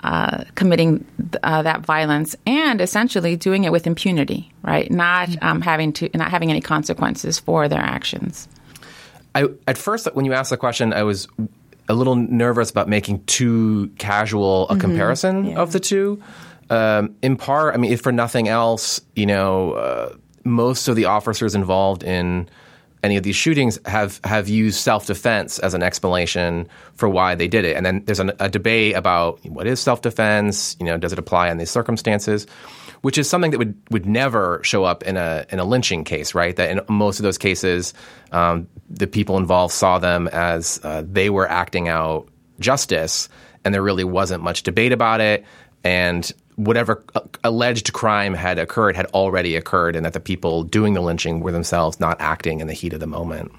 uh, 0.00 0.44
committing 0.54 1.04
uh, 1.42 1.62
that 1.62 1.80
violence 1.80 2.36
and 2.46 2.80
essentially 2.80 3.36
doing 3.36 3.64
it 3.64 3.72
with 3.72 3.86
impunity, 3.86 4.52
right? 4.62 4.90
Not 4.90 5.28
mm-hmm. 5.28 5.46
um, 5.46 5.60
having 5.60 5.92
to, 5.94 6.10
not 6.14 6.30
having 6.30 6.50
any 6.50 6.60
consequences 6.60 7.38
for 7.38 7.68
their 7.68 7.80
actions. 7.80 8.48
I, 9.34 9.48
at 9.66 9.76
first, 9.76 10.06
when 10.14 10.24
you 10.24 10.32
asked 10.32 10.50
the 10.50 10.56
question, 10.56 10.92
I 10.92 11.02
was 11.02 11.28
a 11.88 11.94
little 11.94 12.16
nervous 12.16 12.70
about 12.70 12.88
making 12.88 13.24
too 13.24 13.88
casual 13.98 14.68
a 14.68 14.72
mm-hmm. 14.72 14.80
comparison 14.80 15.44
yeah. 15.46 15.58
of 15.58 15.72
the 15.72 15.80
two. 15.80 16.22
Um, 16.68 17.14
in 17.22 17.36
part, 17.36 17.74
I 17.74 17.78
mean, 17.78 17.92
if 17.92 18.00
for 18.00 18.12
nothing 18.12 18.48
else, 18.48 19.00
you 19.14 19.26
know, 19.26 19.72
uh, 19.72 20.14
most 20.44 20.88
of 20.88 20.96
the 20.96 21.04
officers 21.06 21.54
involved 21.54 22.02
in 22.02 22.48
any 23.06 23.16
of 23.16 23.22
these 23.22 23.36
shootings 23.36 23.78
have 23.86 24.20
have 24.24 24.48
used 24.48 24.78
self 24.78 25.06
defense 25.06 25.58
as 25.60 25.74
an 25.74 25.82
explanation 25.82 26.68
for 26.94 27.08
why 27.08 27.36
they 27.36 27.48
did 27.48 27.64
it. 27.64 27.76
And 27.76 27.86
then 27.86 28.04
there's 28.04 28.20
an, 28.20 28.32
a 28.40 28.48
debate 28.48 28.96
about 28.96 29.42
what 29.46 29.66
is 29.66 29.80
self 29.80 30.02
defense. 30.02 30.76
You 30.80 30.86
know, 30.86 30.98
does 30.98 31.12
it 31.12 31.18
apply 31.18 31.48
in 31.50 31.56
these 31.56 31.70
circumstances? 31.70 32.46
Which 33.02 33.18
is 33.18 33.30
something 33.30 33.52
that 33.52 33.58
would, 33.58 33.76
would 33.90 34.06
never 34.06 34.60
show 34.64 34.82
up 34.82 35.04
in 35.04 35.16
a 35.16 35.46
in 35.50 35.60
a 35.60 35.64
lynching 35.64 36.02
case, 36.02 36.34
right? 36.34 36.56
That 36.56 36.70
in 36.70 36.80
most 36.88 37.20
of 37.20 37.22
those 37.22 37.38
cases, 37.38 37.94
um, 38.32 38.66
the 38.90 39.06
people 39.06 39.36
involved 39.36 39.72
saw 39.72 39.98
them 39.98 40.28
as 40.28 40.80
uh, 40.82 41.04
they 41.06 41.30
were 41.30 41.48
acting 41.48 41.88
out 41.88 42.28
justice, 42.58 43.28
and 43.64 43.72
there 43.72 43.82
really 43.82 44.04
wasn't 44.04 44.42
much 44.42 44.64
debate 44.64 44.92
about 44.92 45.20
it. 45.20 45.44
And 45.84 46.30
whatever 46.56 47.04
alleged 47.44 47.92
crime 47.92 48.34
had 48.34 48.58
occurred 48.58 48.96
had 48.96 49.06
already 49.06 49.56
occurred, 49.56 49.96
and 49.96 50.04
that 50.04 50.12
the 50.12 50.20
people 50.20 50.62
doing 50.62 50.94
the 50.94 51.00
lynching 51.00 51.40
were 51.40 51.52
themselves 51.52 52.00
not 52.00 52.20
acting 52.20 52.60
in 52.60 52.66
the 52.66 52.72
heat 52.72 52.92
of 52.92 53.00
the 53.00 53.06
moment. 53.06 53.52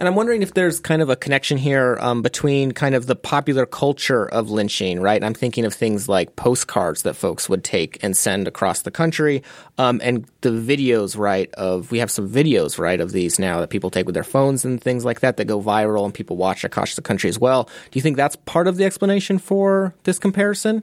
And 0.00 0.08
I'm 0.08 0.14
wondering 0.14 0.40
if 0.40 0.54
there's 0.54 0.80
kind 0.80 1.02
of 1.02 1.10
a 1.10 1.14
connection 1.14 1.58
here 1.58 1.98
um, 2.00 2.22
between 2.22 2.72
kind 2.72 2.94
of 2.94 3.04
the 3.04 3.14
popular 3.14 3.66
culture 3.66 4.24
of 4.24 4.48
lynching, 4.48 4.98
right? 4.98 5.22
I'm 5.22 5.34
thinking 5.34 5.66
of 5.66 5.74
things 5.74 6.08
like 6.08 6.36
postcards 6.36 7.02
that 7.02 7.16
folks 7.16 7.50
would 7.50 7.62
take 7.62 8.02
and 8.02 8.16
send 8.16 8.48
across 8.48 8.80
the 8.80 8.90
country, 8.90 9.42
um, 9.76 10.00
and 10.02 10.26
the 10.40 10.52
videos, 10.52 11.18
right? 11.18 11.52
Of 11.52 11.90
we 11.90 11.98
have 11.98 12.10
some 12.10 12.30
videos, 12.30 12.78
right, 12.78 12.98
of 12.98 13.12
these 13.12 13.38
now 13.38 13.60
that 13.60 13.68
people 13.68 13.90
take 13.90 14.06
with 14.06 14.14
their 14.14 14.24
phones 14.24 14.64
and 14.64 14.82
things 14.82 15.04
like 15.04 15.20
that 15.20 15.36
that 15.36 15.44
go 15.44 15.60
viral 15.60 16.06
and 16.06 16.14
people 16.14 16.38
watch 16.38 16.64
across 16.64 16.94
the 16.94 17.02
country 17.02 17.28
as 17.28 17.38
well. 17.38 17.64
Do 17.64 17.98
you 17.98 18.00
think 18.00 18.16
that's 18.16 18.36
part 18.36 18.68
of 18.68 18.78
the 18.78 18.86
explanation 18.86 19.38
for 19.38 19.94
this 20.04 20.18
comparison? 20.18 20.82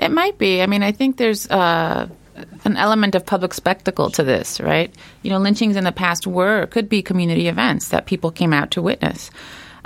It 0.00 0.10
might 0.10 0.38
be. 0.38 0.62
I 0.62 0.66
mean, 0.66 0.82
I 0.82 0.92
think 0.92 1.16
there's. 1.16 1.48
Uh 1.48 2.08
an 2.64 2.76
element 2.76 3.14
of 3.14 3.26
public 3.26 3.54
spectacle 3.54 4.10
to 4.10 4.22
this, 4.22 4.60
right? 4.60 4.94
You 5.22 5.30
know, 5.30 5.38
lynchings 5.38 5.76
in 5.76 5.84
the 5.84 5.92
past 5.92 6.26
were 6.26 6.66
could 6.66 6.88
be 6.88 7.02
community 7.02 7.48
events 7.48 7.88
that 7.88 8.06
people 8.06 8.30
came 8.30 8.52
out 8.52 8.70
to 8.72 8.82
witness. 8.82 9.30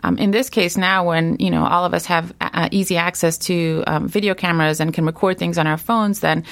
Um, 0.02 0.18
in 0.18 0.30
this 0.30 0.50
case, 0.50 0.76
now 0.76 1.06
when 1.06 1.36
you 1.38 1.50
know 1.50 1.64
all 1.64 1.84
of 1.84 1.94
us 1.94 2.06
have 2.06 2.32
uh, 2.40 2.68
easy 2.70 2.96
access 2.96 3.38
to 3.38 3.82
um, 3.86 4.08
video 4.08 4.34
cameras 4.34 4.78
and 4.80 4.92
can 4.92 5.06
record 5.06 5.38
things 5.38 5.58
on 5.58 5.66
our 5.66 5.76
phones, 5.76 6.20
then 6.20 6.44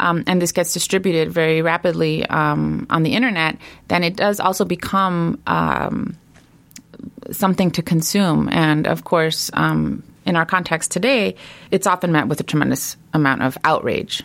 um, 0.00 0.24
and 0.26 0.40
this 0.40 0.52
gets 0.52 0.72
distributed 0.72 1.30
very 1.30 1.62
rapidly 1.62 2.24
um, 2.26 2.86
on 2.90 3.02
the 3.02 3.12
internet, 3.12 3.58
then 3.88 4.04
it 4.04 4.16
does 4.16 4.40
also 4.40 4.64
become 4.64 5.40
um, 5.46 6.16
something 7.30 7.70
to 7.72 7.82
consume. 7.82 8.48
And 8.48 8.86
of 8.86 9.04
course, 9.04 9.50
um, 9.52 10.02
in 10.24 10.36
our 10.36 10.46
context 10.46 10.90
today, 10.90 11.34
it's 11.70 11.86
often 11.86 12.12
met 12.12 12.28
with 12.28 12.40
a 12.40 12.44
tremendous 12.44 12.96
amount 13.12 13.42
of 13.42 13.58
outrage. 13.64 14.22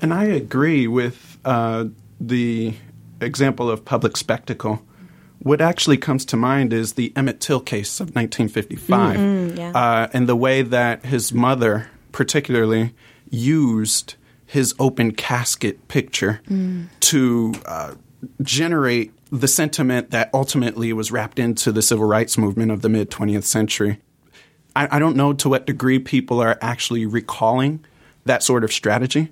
And 0.00 0.12
I 0.12 0.24
agree 0.24 0.86
with 0.86 1.38
uh, 1.44 1.86
the 2.20 2.74
example 3.20 3.70
of 3.70 3.84
public 3.84 4.16
spectacle. 4.16 4.82
What 5.38 5.60
actually 5.60 5.98
comes 5.98 6.24
to 6.26 6.36
mind 6.36 6.72
is 6.72 6.94
the 6.94 7.12
Emmett 7.14 7.40
Till 7.40 7.60
case 7.60 8.00
of 8.00 8.08
1955, 8.08 9.16
mm-hmm, 9.16 9.56
yeah. 9.56 9.70
uh, 9.72 10.08
and 10.12 10.28
the 10.28 10.36
way 10.36 10.62
that 10.62 11.04
his 11.04 11.32
mother, 11.32 11.88
particularly, 12.12 12.94
used 13.30 14.14
his 14.46 14.74
open 14.78 15.12
casket 15.12 15.88
picture 15.88 16.40
mm. 16.48 16.86
to 17.00 17.54
uh, 17.66 17.94
generate 18.42 19.12
the 19.30 19.48
sentiment 19.48 20.10
that 20.10 20.30
ultimately 20.32 20.92
was 20.92 21.10
wrapped 21.10 21.38
into 21.38 21.72
the 21.72 21.82
civil 21.82 22.06
rights 22.06 22.38
movement 22.38 22.70
of 22.70 22.82
the 22.82 22.88
mid 22.88 23.10
20th 23.10 23.44
century. 23.44 24.00
I, 24.76 24.96
I 24.96 24.98
don't 24.98 25.16
know 25.16 25.32
to 25.32 25.48
what 25.48 25.66
degree 25.66 25.98
people 25.98 26.40
are 26.40 26.56
actually 26.60 27.06
recalling 27.06 27.84
that 28.26 28.42
sort 28.42 28.62
of 28.62 28.72
strategy 28.72 29.30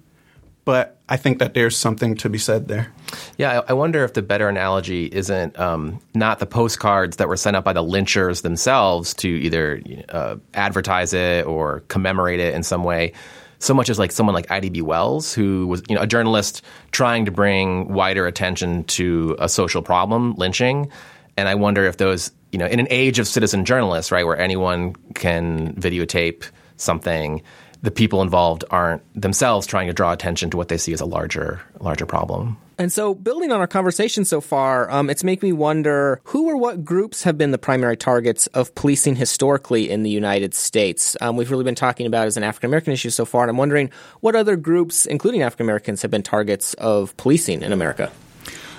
but 0.65 0.99
I 1.09 1.17
think 1.17 1.39
that 1.39 1.55
there's 1.55 1.77
something 1.77 2.17
to 2.17 2.31
be 2.31 2.39
said 2.39 2.69
there. 2.69 2.93
Yeah, 3.37 3.61
I, 3.69 3.75
wonder 3.75 4.03
if 4.05 4.15
the 4.15 4.23
better 4.23 4.49
analogy 4.49 5.07
isn't 5.07 5.59
um, 5.59 6.01
not 6.15 6.39
the 6.39 6.47
postcards 6.47 7.19
that 7.19 7.29
were 7.29 7.37
sent 7.37 7.57
out 7.57 7.65
by 7.65 7.75
the 7.75 7.83
lynchers 7.83 8.43
themselves 8.43 9.13
to 9.15 9.29
either 9.29 9.83
uh, 10.09 10.37
advertise 10.55 11.13
it 11.13 11.47
or 11.47 11.81
commemorate 11.89 12.41
it 12.41 12.55
in 12.55 12.63
some 12.63 12.83
way, 12.83 13.13
so 13.59 13.75
much 13.75 13.91
as 13.91 13.99
like 13.99 14.11
someone 14.11 14.35
like 14.35 14.51
Ida 14.51 14.71
B. 14.71 14.81
Wells, 14.81 15.35
who 15.35 15.67
was 15.67 15.83
you 15.89 15.95
know 15.95 16.03
a 16.03 16.07
journalist 16.07 16.63
trying 16.93 17.27
to 17.27 17.31
bring 17.31 17.93
wider 17.93 18.27
attention 18.27 18.85
to 18.85 19.37
a 19.39 19.49
social 19.49 19.83
problem, 19.83 20.35
lynching. 20.37 20.91
And 21.37 21.49
I 21.49 21.57
wonder 21.57 21.85
if 21.85 21.99
those, 21.99 22.31
you 22.55 22.59
know, 22.59 22.67
in 22.67 22.79
an 22.79 22.87
age 22.89 23.19
of 23.19 23.27
citizen 23.27 23.65
journalists, 23.65 24.13
right, 24.13 24.25
where 24.25 24.39
anyone 24.39 24.95
can 25.15 25.75
videotape 25.75 26.45
something, 26.77 27.43
the 27.83 27.91
people 27.91 28.23
involved 28.23 28.63
aren't 28.71 29.03
themselves 29.21 29.67
trying 29.67 29.89
to 29.89 29.93
draw 29.93 30.13
attention 30.13 30.51
to 30.51 30.57
what 30.57 30.69
they 30.69 30.77
see 30.77 30.93
as 30.93 31.01
a 31.01 31.05
larger 31.05 31.61
larger 31.81 32.07
problem. 32.07 32.57
And 32.79 32.93
so, 32.93 33.13
building 33.13 33.51
on 33.51 33.59
our 33.59 33.67
conversation 33.67 34.25
so 34.25 34.41
far, 34.41 34.89
um, 34.89 35.11
it's 35.11 35.25
making 35.25 35.49
me 35.49 35.53
wonder 35.53 36.21
who 36.23 36.49
or 36.49 36.57
what 36.57 36.85
groups 36.85 37.25
have 37.25 37.37
been 37.37 37.51
the 37.51 37.59
primary 37.59 37.97
targets 37.97 38.47
of 38.49 38.73
policing 38.77 39.17
historically 39.17 39.91
in 39.91 40.05
the 40.05 40.11
United 40.11 40.55
States. 40.55 41.17
Um, 41.21 41.37
we've 41.37 41.51
really 41.51 41.65
been 41.65 41.75
talking 41.75 42.07
about 42.07 42.29
as 42.29 42.37
an 42.37 42.45
African 42.45 42.71
American 42.71 42.93
issue 42.93 43.11
so 43.11 43.25
far, 43.25 43.43
and 43.43 43.51
I'm 43.51 43.57
wondering 43.57 43.91
what 44.21 44.37
other 44.37 44.55
groups, 44.55 45.07
including 45.07 45.43
African 45.43 45.67
Americans, 45.67 46.03
have 46.03 46.13
been 46.13 46.23
targets 46.23 46.75
of 46.75 47.17
policing 47.17 47.63
in 47.63 47.73
America. 47.73 48.13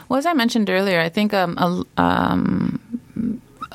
Well, 0.08 0.20
as 0.20 0.26
I 0.26 0.34
mentioned 0.34 0.70
earlier, 0.70 1.00
I 1.00 1.10
think 1.10 1.34
um, 1.34 2.80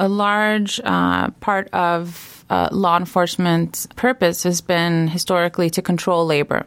a, 0.01 0.09
large 0.09 0.81
uh, 0.83 1.31
part 1.41 1.69
of 1.73 2.45
uh, 2.51 2.69
law 2.73 2.97
enforcement's 2.97 3.87
purpose 3.97 4.43
has 4.43 4.61
been 4.61 5.09
historically 5.09 5.71
to 5.71 5.83
control 5.83 6.27
labor 6.27 6.67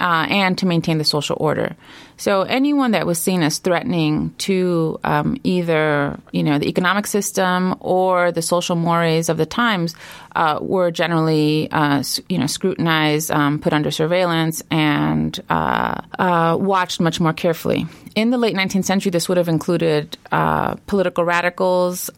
uh, 0.00 0.26
and 0.28 0.56
to 0.58 0.66
maintain 0.66 0.98
the 0.98 1.04
social 1.04 1.36
order. 1.38 1.76
So 2.16 2.42
anyone 2.42 2.90
that 2.90 3.06
was 3.06 3.18
seen 3.18 3.42
as 3.42 3.58
threatening 3.58 4.34
to 4.38 4.98
um, 5.04 5.38
either 5.42 6.18
you 6.32 6.42
know 6.42 6.58
the 6.58 6.68
economic 6.68 7.06
system 7.06 7.76
or 7.80 8.32
the 8.32 8.42
social 8.42 8.76
mores 8.76 9.28
of 9.28 9.36
the 9.36 9.46
times 9.46 9.94
uh, 10.34 10.58
were 10.60 10.90
generally 10.90 11.70
uh, 11.70 12.02
you 12.28 12.38
know 12.38 12.46
scrutinized, 12.46 13.30
um, 13.30 13.58
put 13.58 13.72
under 13.72 13.90
surveillance, 13.90 14.62
and 14.70 15.38
uh, 15.48 16.00
uh 16.18 16.56
watched 16.60 17.00
much 17.00 17.20
more 17.20 17.32
carefully. 17.32 17.86
In 18.16 18.30
the 18.30 18.38
late 18.38 18.56
19th 18.56 18.84
century, 18.84 19.10
this 19.10 19.28
would 19.28 19.38
have 19.38 19.48
included 19.48 20.18
uh, 20.32 20.74
political 20.86 21.24
radicals, 21.24 22.10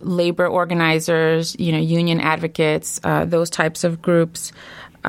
labor 0.00 0.46
organizers, 0.46 1.56
you 1.60 1.70
know, 1.72 1.78
union 1.78 2.20
advocates, 2.20 3.00
those 3.02 3.48
types 3.48 3.84
of 3.84 4.02
groups 4.02 4.52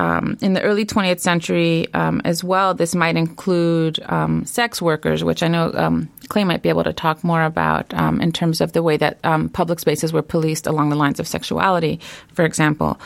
um, 0.00 0.38
in 0.40 0.54
the 0.54 0.62
early 0.62 0.86
20th 0.86 1.20
century 1.20 1.92
um, 1.92 2.22
as 2.24 2.42
well, 2.42 2.72
this 2.72 2.94
might 2.94 3.16
include 3.16 4.00
um, 4.06 4.46
sex 4.46 4.80
workers, 4.80 5.22
which 5.22 5.42
I 5.42 5.48
know 5.48 5.70
um, 5.74 6.08
Clay 6.28 6.44
might 6.44 6.62
be 6.62 6.70
able 6.70 6.84
to 6.84 6.94
talk 6.94 7.22
more 7.22 7.42
about 7.42 7.92
um, 7.92 8.18
in 8.22 8.32
terms 8.32 8.62
of 8.62 8.72
the 8.72 8.82
way 8.82 8.96
that 8.96 9.18
um, 9.24 9.50
public 9.50 9.78
spaces 9.78 10.10
were 10.10 10.22
policed 10.22 10.66
along 10.66 10.88
the 10.88 10.96
lines 10.96 11.20
of 11.20 11.28
sexuality, 11.28 12.00
for 12.32 12.46
example. 12.46 12.98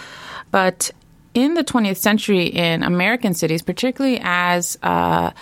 But 0.52 0.92
in 1.34 1.54
the 1.54 1.64
20th 1.64 1.96
century 1.96 2.46
in 2.46 2.84
American 2.84 3.34
cities, 3.34 3.60
particularly 3.60 4.20
as 4.22 4.78
uh, 4.84 5.32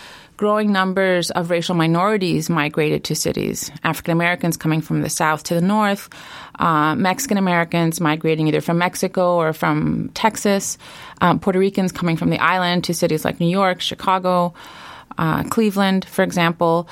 growing 0.43 0.73
numbers 0.73 1.31
of 1.31 1.51
racial 1.51 1.77
minorities 1.77 2.51
migrated 2.51 3.05
to 3.05 3.15
cities. 3.15 3.71
African 3.85 4.11
Americans 4.11 4.57
coming 4.57 4.81
from 4.81 5.01
the 5.03 5.09
south 5.09 5.45
to 5.45 5.55
the 5.55 5.61
north, 5.61 6.09
uh, 6.59 6.97
Mexican 6.97 7.39
Americans 7.39 8.01
migrating 8.01 8.49
either 8.49 8.61
from 8.61 8.77
Mexico 8.77 9.37
or 9.37 9.53
from 9.53 10.11
Texas, 10.15 10.79
um, 11.21 11.39
Puerto 11.39 11.61
Ricans 11.61 11.93
coming 11.93 12.17
from 12.17 12.31
the 12.31 12.41
island 12.41 12.83
to 12.83 12.93
cities 12.93 13.25
like 13.25 13.39
New 13.39 13.47
York, 13.47 13.81
Chicago, 13.81 14.53
uh, 15.17 15.45
Cleveland, 15.45 16.07
for 16.07 16.25
example. 16.25 16.89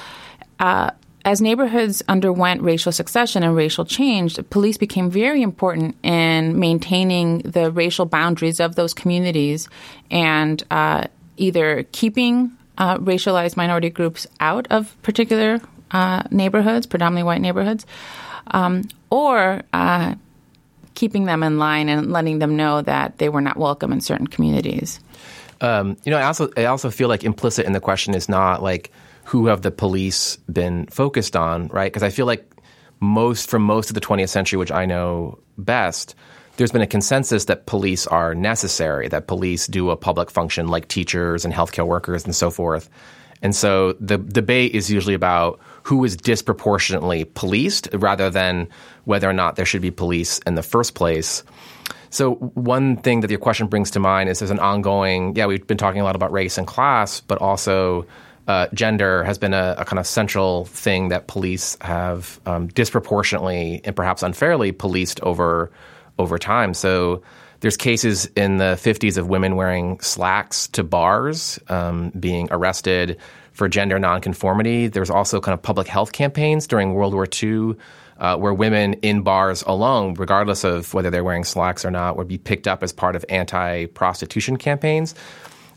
Uh, 0.60 0.92
as 1.24 1.40
neighborhoods 1.40 2.04
underwent 2.06 2.62
racial 2.62 2.92
succession 2.92 3.42
and 3.42 3.56
racial 3.56 3.84
change, 3.84 4.38
police 4.50 4.78
became 4.78 5.10
very 5.10 5.42
important 5.42 5.96
in 6.04 6.56
maintaining 6.60 7.38
the 7.38 7.72
racial 7.72 8.06
boundaries 8.06 8.60
of 8.60 8.76
those 8.76 8.94
communities 8.94 9.68
and 10.08 10.62
uh, 10.70 11.08
either 11.36 11.82
keeping 11.90 12.56
uh, 12.80 12.96
racialized 12.98 13.56
minority 13.56 13.90
groups 13.90 14.26
out 14.40 14.66
of 14.70 15.00
particular 15.02 15.60
uh, 15.90 16.22
neighborhoods, 16.30 16.86
predominantly 16.86 17.24
white 17.24 17.40
neighborhoods, 17.40 17.84
um, 18.48 18.82
or 19.10 19.62
uh, 19.72 20.14
keeping 20.94 21.26
them 21.26 21.42
in 21.42 21.58
line 21.58 21.88
and 21.90 22.10
letting 22.10 22.38
them 22.38 22.56
know 22.56 22.80
that 22.80 23.18
they 23.18 23.28
were 23.28 23.42
not 23.42 23.58
welcome 23.58 23.92
in 23.92 24.00
certain 24.00 24.26
communities. 24.26 24.98
Um, 25.60 25.98
you 26.04 26.10
know, 26.10 26.16
I 26.16 26.22
also 26.22 26.48
I 26.56 26.64
also 26.64 26.90
feel 26.90 27.08
like 27.08 27.22
implicit 27.22 27.66
in 27.66 27.74
the 27.74 27.80
question 27.80 28.14
is 28.14 28.28
not 28.30 28.62
like 28.62 28.90
who 29.24 29.46
have 29.46 29.60
the 29.60 29.70
police 29.70 30.36
been 30.50 30.86
focused 30.86 31.36
on, 31.36 31.68
right? 31.68 31.92
Because 31.92 32.02
I 32.02 32.08
feel 32.08 32.24
like 32.24 32.50
most 32.98 33.50
from 33.50 33.62
most 33.62 33.90
of 33.90 33.94
the 33.94 34.00
20th 34.00 34.30
century, 34.30 34.56
which 34.56 34.72
I 34.72 34.86
know 34.86 35.38
best, 35.58 36.14
there's 36.60 36.72
been 36.72 36.82
a 36.82 36.86
consensus 36.86 37.46
that 37.46 37.64
police 37.64 38.06
are 38.06 38.34
necessary, 38.34 39.08
that 39.08 39.26
police 39.26 39.66
do 39.66 39.88
a 39.88 39.96
public 39.96 40.30
function 40.30 40.68
like 40.68 40.88
teachers 40.88 41.42
and 41.42 41.54
healthcare 41.54 41.86
workers 41.86 42.22
and 42.26 42.36
so 42.36 42.50
forth. 42.50 42.90
And 43.40 43.56
so 43.56 43.94
the 43.94 44.18
debate 44.18 44.74
is 44.74 44.90
usually 44.90 45.14
about 45.14 45.58
who 45.84 46.04
is 46.04 46.18
disproportionately 46.18 47.24
policed 47.24 47.88
rather 47.94 48.28
than 48.28 48.68
whether 49.04 49.26
or 49.26 49.32
not 49.32 49.56
there 49.56 49.64
should 49.64 49.80
be 49.80 49.90
police 49.90 50.38
in 50.40 50.54
the 50.54 50.62
first 50.62 50.94
place. 50.94 51.42
So 52.10 52.34
one 52.34 52.98
thing 52.98 53.22
that 53.22 53.30
your 53.30 53.38
question 53.38 53.66
brings 53.66 53.90
to 53.92 53.98
mind 53.98 54.28
is 54.28 54.40
there's 54.40 54.50
an 54.50 54.58
ongoing, 54.58 55.34
yeah, 55.36 55.46
we've 55.46 55.66
been 55.66 55.78
talking 55.78 56.02
a 56.02 56.04
lot 56.04 56.14
about 56.14 56.30
race 56.30 56.58
and 56.58 56.66
class, 56.66 57.22
but 57.22 57.40
also 57.40 58.04
uh, 58.48 58.66
gender 58.74 59.24
has 59.24 59.38
been 59.38 59.54
a, 59.54 59.76
a, 59.78 59.86
kind 59.86 59.98
of 59.98 60.06
central 60.06 60.66
thing 60.66 61.08
that 61.08 61.26
police 61.26 61.78
have 61.80 62.38
um, 62.44 62.66
disproportionately 62.66 63.80
and 63.84 63.96
perhaps 63.96 64.22
unfairly 64.22 64.72
policed 64.72 65.20
over 65.20 65.70
over 66.20 66.38
time. 66.38 66.74
So 66.74 67.22
there's 67.60 67.76
cases 67.76 68.26
in 68.36 68.56
the 68.58 68.78
50s 68.80 69.18
of 69.18 69.28
women 69.28 69.56
wearing 69.56 70.00
slacks 70.00 70.68
to 70.68 70.82
bars, 70.82 71.58
um, 71.68 72.10
being 72.10 72.48
arrested 72.50 73.18
for 73.52 73.68
gender 73.68 73.98
nonconformity. 73.98 74.86
There's 74.86 75.10
also 75.10 75.40
kind 75.40 75.52
of 75.52 75.62
public 75.62 75.86
health 75.86 76.12
campaigns 76.12 76.66
during 76.66 76.94
World 76.94 77.12
War 77.12 77.26
II 77.42 77.74
uh, 78.18 78.36
where 78.36 78.54
women 78.54 78.94
in 78.94 79.22
bars 79.22 79.62
alone, 79.66 80.14
regardless 80.14 80.62
of 80.62 80.92
whether 80.94 81.10
they're 81.10 81.24
wearing 81.24 81.44
slacks 81.44 81.84
or 81.84 81.90
not, 81.90 82.16
would 82.16 82.28
be 82.28 82.38
picked 82.38 82.68
up 82.68 82.82
as 82.82 82.92
part 82.92 83.16
of 83.16 83.24
anti 83.28 83.86
prostitution 83.86 84.56
campaigns. 84.56 85.14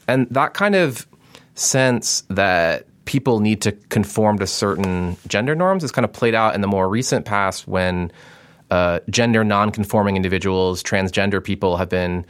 And 0.07 0.27
that 0.29 0.53
kind 0.53 0.75
of 0.75 1.07
sense 1.55 2.23
that 2.29 2.85
people 3.05 3.39
need 3.39 3.61
to 3.61 3.71
conform 3.71 4.39
to 4.39 4.47
certain 4.47 5.17
gender 5.27 5.55
norms 5.55 5.83
is 5.83 5.91
kind 5.91 6.05
of 6.05 6.13
played 6.13 6.35
out 6.35 6.55
in 6.55 6.61
the 6.61 6.67
more 6.67 6.87
recent 6.87 7.25
past 7.25 7.67
when 7.67 8.11
uh, 8.71 8.99
gender 9.09 9.43
nonconforming 9.43 10.15
individuals, 10.15 10.81
transgender 10.83 11.43
people 11.43 11.77
have 11.77 11.89
been 11.89 12.25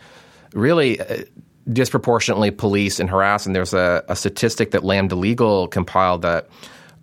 really 0.54 1.00
uh, 1.00 1.24
disproportionately 1.72 2.52
policed 2.52 3.00
and 3.00 3.10
harassed. 3.10 3.46
And 3.46 3.56
there's 3.56 3.74
a, 3.74 4.04
a 4.10 4.16
statistic 4.16 4.72
that 4.72 4.84
Lambda 4.84 5.16
Legal 5.16 5.68
compiled 5.68 6.22
that 6.24 6.50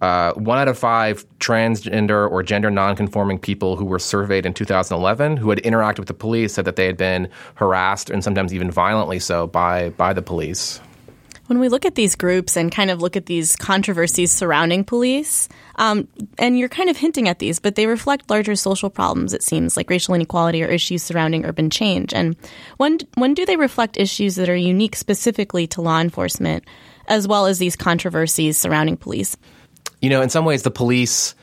uh, 0.01 0.33
one 0.33 0.59
out 0.59 0.69
of 0.69 0.79
five 0.79 1.27
transgender 1.41 2.31
or 2.31 2.43
gender 2.43 2.71
nonconforming 2.71 3.39
people 3.39 3.77
who 3.77 3.85
were 3.85 3.99
surveyed 3.99 4.47
in 4.47 4.55
2011 4.55 5.37
who 5.37 5.51
had 5.51 5.59
interacted 5.59 5.99
with 5.99 6.09
the 6.09 6.15
police 6.15 6.55
said 6.55 6.65
that 6.65 6.77
they 6.77 6.87
had 6.87 6.97
been 6.97 7.29
harassed 7.57 8.09
and 8.09 8.25
sometimes 8.25 8.55
even 8.55 8.71
violently 8.71 9.19
so 9.19 9.47
by 9.47 9.91
by 9.91 10.15
the 10.15 10.23
police. 10.23 10.81
When 11.51 11.59
we 11.59 11.69
look 11.69 11.85
at 11.85 11.97
these 11.97 12.15
groups 12.15 12.57
and 12.57 12.71
kind 12.71 12.93
of 12.93 13.03
look 13.03 13.17
at 13.17 13.27
these 13.27 13.57
controversies 13.57 14.31
surrounding 14.31 14.85
police, 14.85 15.49
um, 15.75 16.07
and 16.39 16.57
you're 16.57 16.69
kind 16.69 16.89
of 16.89 16.97
hinting 16.97 17.29
at 17.29 17.41
these, 17.41 17.59
but 17.59 17.75
they 17.75 17.87
reflect 17.87 18.31
larger 18.31 18.55
social 18.55 18.89
problems, 18.89 19.35
it 19.35 19.43
seems, 19.43 19.77
like 19.77 19.91
racial 19.91 20.15
inequality 20.15 20.63
or 20.63 20.69
issues 20.69 21.03
surrounding 21.03 21.45
urban 21.45 21.69
change. 21.69 22.15
And 22.15 22.37
when, 22.77 23.01
when 23.17 23.35
do 23.35 23.45
they 23.45 23.57
reflect 23.57 23.97
issues 23.97 24.37
that 24.37 24.49
are 24.49 24.55
unique 24.55 24.95
specifically 24.95 25.67
to 25.67 25.81
law 25.81 26.01
enforcement, 26.01 26.63
as 27.09 27.27
well 27.27 27.47
as 27.47 27.59
these 27.59 27.75
controversies 27.75 28.57
surrounding 28.57 28.97
police? 28.97 29.37
You 30.01 30.11
know, 30.11 30.23
in 30.23 30.31
some 30.31 30.45
ways, 30.45 30.63
the 30.63 30.71
police 30.71 31.35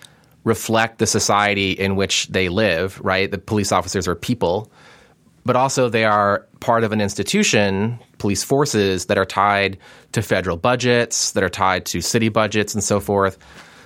reflect 0.46 1.00
the 1.00 1.06
society 1.06 1.72
in 1.72 1.98
which 1.98 2.28
they 2.28 2.48
live, 2.48 2.98
right? 3.04 3.30
The 3.30 3.40
police 3.40 3.74
officers 3.74 4.08
are 4.08 4.16
people 4.16 4.72
but 5.48 5.56
also 5.56 5.90
they 5.90 6.04
are 6.04 6.46
part 6.60 6.84
of 6.84 6.92
an 6.92 7.00
institution, 7.00 7.98
police 8.18 8.44
forces, 8.44 9.06
that 9.06 9.18
are 9.18 9.26
tied 9.26 9.78
to 10.12 10.22
federal 10.22 10.58
budgets, 10.58 11.32
that 11.32 11.44
are 11.44 11.50
tied 11.50 11.86
to 11.88 12.02
city 12.02 12.30
budgets, 12.30 12.74
and 12.74 12.84
so 12.84 13.00
forth. 13.00 13.38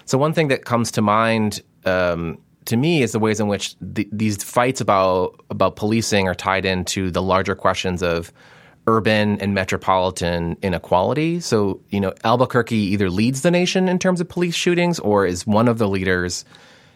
So, 0.06 0.18
one 0.18 0.34
thing 0.34 0.50
that 0.50 0.66
comes 0.66 0.92
to 0.92 1.02
mind 1.02 1.62
um, 1.86 2.38
to 2.66 2.78
me 2.78 3.02
is 3.02 3.12
the 3.12 3.20
ways 3.20 3.40
in 3.40 3.48
which 3.48 3.76
the, 3.82 4.08
these 4.12 4.44
fights 4.44 4.82
about 4.82 5.44
about 5.50 5.76
policing 5.76 6.28
are 6.28 6.36
tied 6.36 6.66
into 6.66 7.12
the 7.12 7.22
larger 7.22 7.56
questions 7.56 8.02
of 8.04 8.32
urban 8.88 9.40
and 9.40 9.54
metropolitan 9.54 10.58
inequality. 10.62 11.40
So, 11.40 11.82
you 11.90 12.00
know, 12.00 12.14
Albuquerque 12.24 12.76
either 12.76 13.10
leads 13.10 13.42
the 13.42 13.52
nation 13.52 13.88
in 13.88 14.00
terms 14.00 14.22
of 14.22 14.28
police 14.28 14.56
shootings 14.56 15.00
or 15.00 15.26
is 15.26 15.46
one 15.46 15.68
of 15.68 15.78
the 15.78 15.88
leaders. 15.88 16.46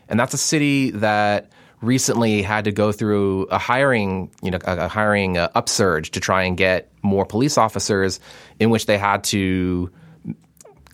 And 0.10 0.20
that's 0.20 0.34
a 0.34 0.38
city 0.38 0.92
that 0.92 1.52
recently 1.86 2.42
had 2.42 2.66
to 2.66 2.72
go 2.72 2.92
through 2.92 3.44
a 3.44 3.58
hiring, 3.58 4.30
you 4.42 4.52
know, 4.52 4.60
a, 4.66 4.88
hiring 4.88 5.38
uh, 5.38 5.50
upsurge 5.56 6.12
to 6.12 6.20
try 6.20 6.44
and 6.44 6.58
get 6.58 6.92
more 7.02 7.26
police 7.26 7.58
officers, 7.58 8.20
in 8.60 8.70
which 8.70 8.86
they 8.86 8.98
had 8.98 9.24
to 9.26 9.90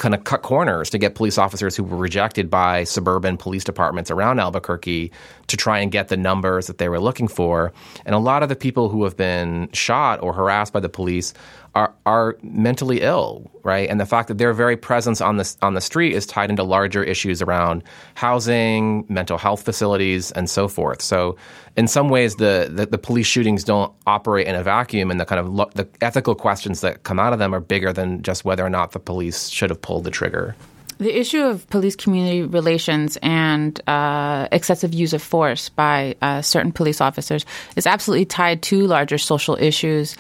kind 0.02 0.16
of 0.16 0.24
cut 0.24 0.42
corners 0.42 0.90
to 0.90 0.98
get 0.98 1.14
police 1.14 1.38
officers 1.38 1.76
who 1.76 1.84
were 1.84 1.96
rejected 1.96 2.50
by 2.50 2.84
suburban 2.84 3.38
police 3.38 3.64
departments 3.64 4.10
around 4.10 4.40
Albuquerque 4.40 5.12
to 5.46 5.58
try 5.58 5.78
and 5.78 5.92
get 5.92 6.08
the 6.08 6.18
numbers 6.18 6.66
that 6.66 6.80
they 6.80 6.90
were 6.90 7.00
looking 7.00 7.28
for. 7.28 7.72
And 8.04 8.16
a 8.16 8.18
lot 8.18 8.42
of 8.42 8.50
the 8.50 8.56
people 8.56 8.90
who 8.90 9.04
have 9.04 9.16
been 9.16 9.70
shot 9.74 10.24
or 10.24 10.34
harassed 10.34 10.74
by 10.74 10.80
the 10.80 10.90
police 10.90 11.36
are 11.74 11.94
are 12.06 12.38
mentally 12.42 13.02
ill, 13.02 13.50
right? 13.64 13.90
And 13.90 14.00
the 14.00 14.06
fact 14.06 14.28
that 14.28 14.38
their 14.38 14.54
very 14.54 14.76
presence 14.76 15.22
on 15.22 15.38
the 15.38 15.56
on 15.62 15.74
the 15.74 15.82
street 15.82 16.14
is 16.14 16.26
tied 16.26 16.50
into 16.50 16.64
larger 16.64 17.04
issues 17.04 17.42
around 17.42 17.84
housing, 18.16 19.06
mental 19.08 19.38
health 19.38 19.64
facilities, 19.64 20.32
and 20.32 20.50
so 20.50 20.68
forth. 20.68 21.02
So, 21.02 21.38
in 21.78 21.88
some 21.88 22.10
ways, 22.10 22.36
the 22.36 22.70
the, 22.72 22.86
the 22.86 22.98
police 22.98 23.28
shootings 23.28 23.64
don't 23.64 23.94
operate 24.06 24.48
in 24.48 24.56
a 24.56 24.64
vacuum, 24.64 25.12
and 25.12 25.20
the 25.20 25.26
kind 25.26 25.40
of 25.40 25.48
lo- 25.48 25.70
the 25.74 25.88
ethical 26.02 26.36
questions 26.36 26.82
that 26.82 27.04
come 27.04 27.20
out 27.20 27.32
of 27.32 27.40
them 27.40 27.56
are 27.56 27.62
bigger 27.62 27.94
than 27.94 28.22
just 28.22 28.44
whether 28.44 28.66
or 28.66 28.70
not 28.70 28.92
the 28.92 29.00
police 29.00 29.48
should 29.48 29.70
have 29.70 29.82
pulled 29.82 30.04
the 30.04 30.12
trigger. 30.12 30.56
The 31.02 31.20
issue 31.20 31.42
of 31.42 31.68
police 31.72 31.96
community 31.96 32.44
relations 32.44 33.18
and 33.24 33.82
uh, 33.90 34.48
excessive 34.52 34.94
use 34.94 35.14
of 35.14 35.24
force 35.24 35.68
by 35.70 36.16
uh, 36.22 36.44
certain 36.44 36.72
police 36.72 37.02
officers 37.02 37.44
is 37.76 37.88
absolutely 37.88 38.26
tied 38.26 38.62
to 38.64 38.86
larger 38.86 39.18
social 39.18 39.58
issues 39.60 40.16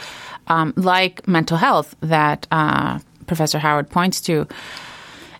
um, 0.51 0.73
like 0.75 1.27
mental 1.27 1.57
health 1.57 1.95
that 2.01 2.45
uh, 2.51 2.99
Professor 3.25 3.57
Howard 3.57 3.89
points 3.89 4.21
to. 4.21 4.47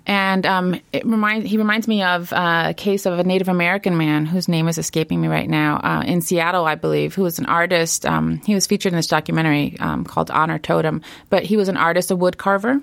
And 0.08 0.46
um, 0.48 0.82
it 0.92 1.06
remind, 1.06 1.48
he 1.48 1.58
reminds 1.58 1.88
me 1.88 2.02
of 2.02 2.34
uh, 2.34 2.68
a 2.70 2.74
case 2.74 3.06
of 3.06 3.20
a 3.20 3.24
Native 3.24 3.50
American 3.50 3.98
man 3.98 4.26
whose 4.26 4.48
name 4.48 4.68
is 4.68 4.78
escaping 4.78 5.22
me 5.22 5.28
right 5.28 5.48
now 5.48 5.80
uh, 5.84 6.04
in 6.04 6.22
Seattle, 6.22 6.66
I 6.66 6.76
believe, 6.76 7.14
who 7.14 7.22
was 7.24 7.38
an 7.38 7.46
artist. 7.46 8.06
Um, 8.06 8.42
he 8.46 8.56
was 8.56 8.66
featured 8.66 8.94
in 8.94 8.98
this 8.98 9.08
documentary 9.08 9.78
um, 9.80 10.04
called 10.06 10.32
Honor 10.32 10.58
Totem, 10.58 11.04
but 11.30 11.44
he 11.44 11.56
was 11.56 11.70
an 11.70 11.78
artist, 11.78 12.10
a 12.10 12.16
wood 12.16 12.38
carver. 12.38 12.82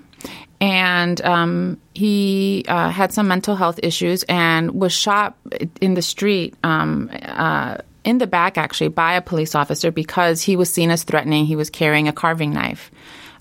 And 0.61 1.21
um, 1.21 1.81
he 1.93 2.63
uh, 2.67 2.89
had 2.89 3.11
some 3.11 3.27
mental 3.27 3.55
health 3.55 3.79
issues 3.81 4.23
and 4.23 4.71
was 4.71 4.93
shot 4.93 5.35
in 5.81 5.95
the 5.95 6.01
street 6.01 6.55
um, 6.63 7.09
uh, 7.21 7.77
in 8.03 8.17
the 8.17 8.27
back 8.27 8.57
actually 8.57 8.87
by 8.89 9.13
a 9.13 9.21
police 9.21 9.55
officer 9.55 9.91
because 9.91 10.41
he 10.41 10.55
was 10.55 10.71
seen 10.71 10.91
as 10.91 11.03
threatening. 11.03 11.45
He 11.45 11.55
was 11.55 11.69
carrying 11.69 12.07
a 12.07 12.13
carving 12.13 12.53
knife 12.53 12.91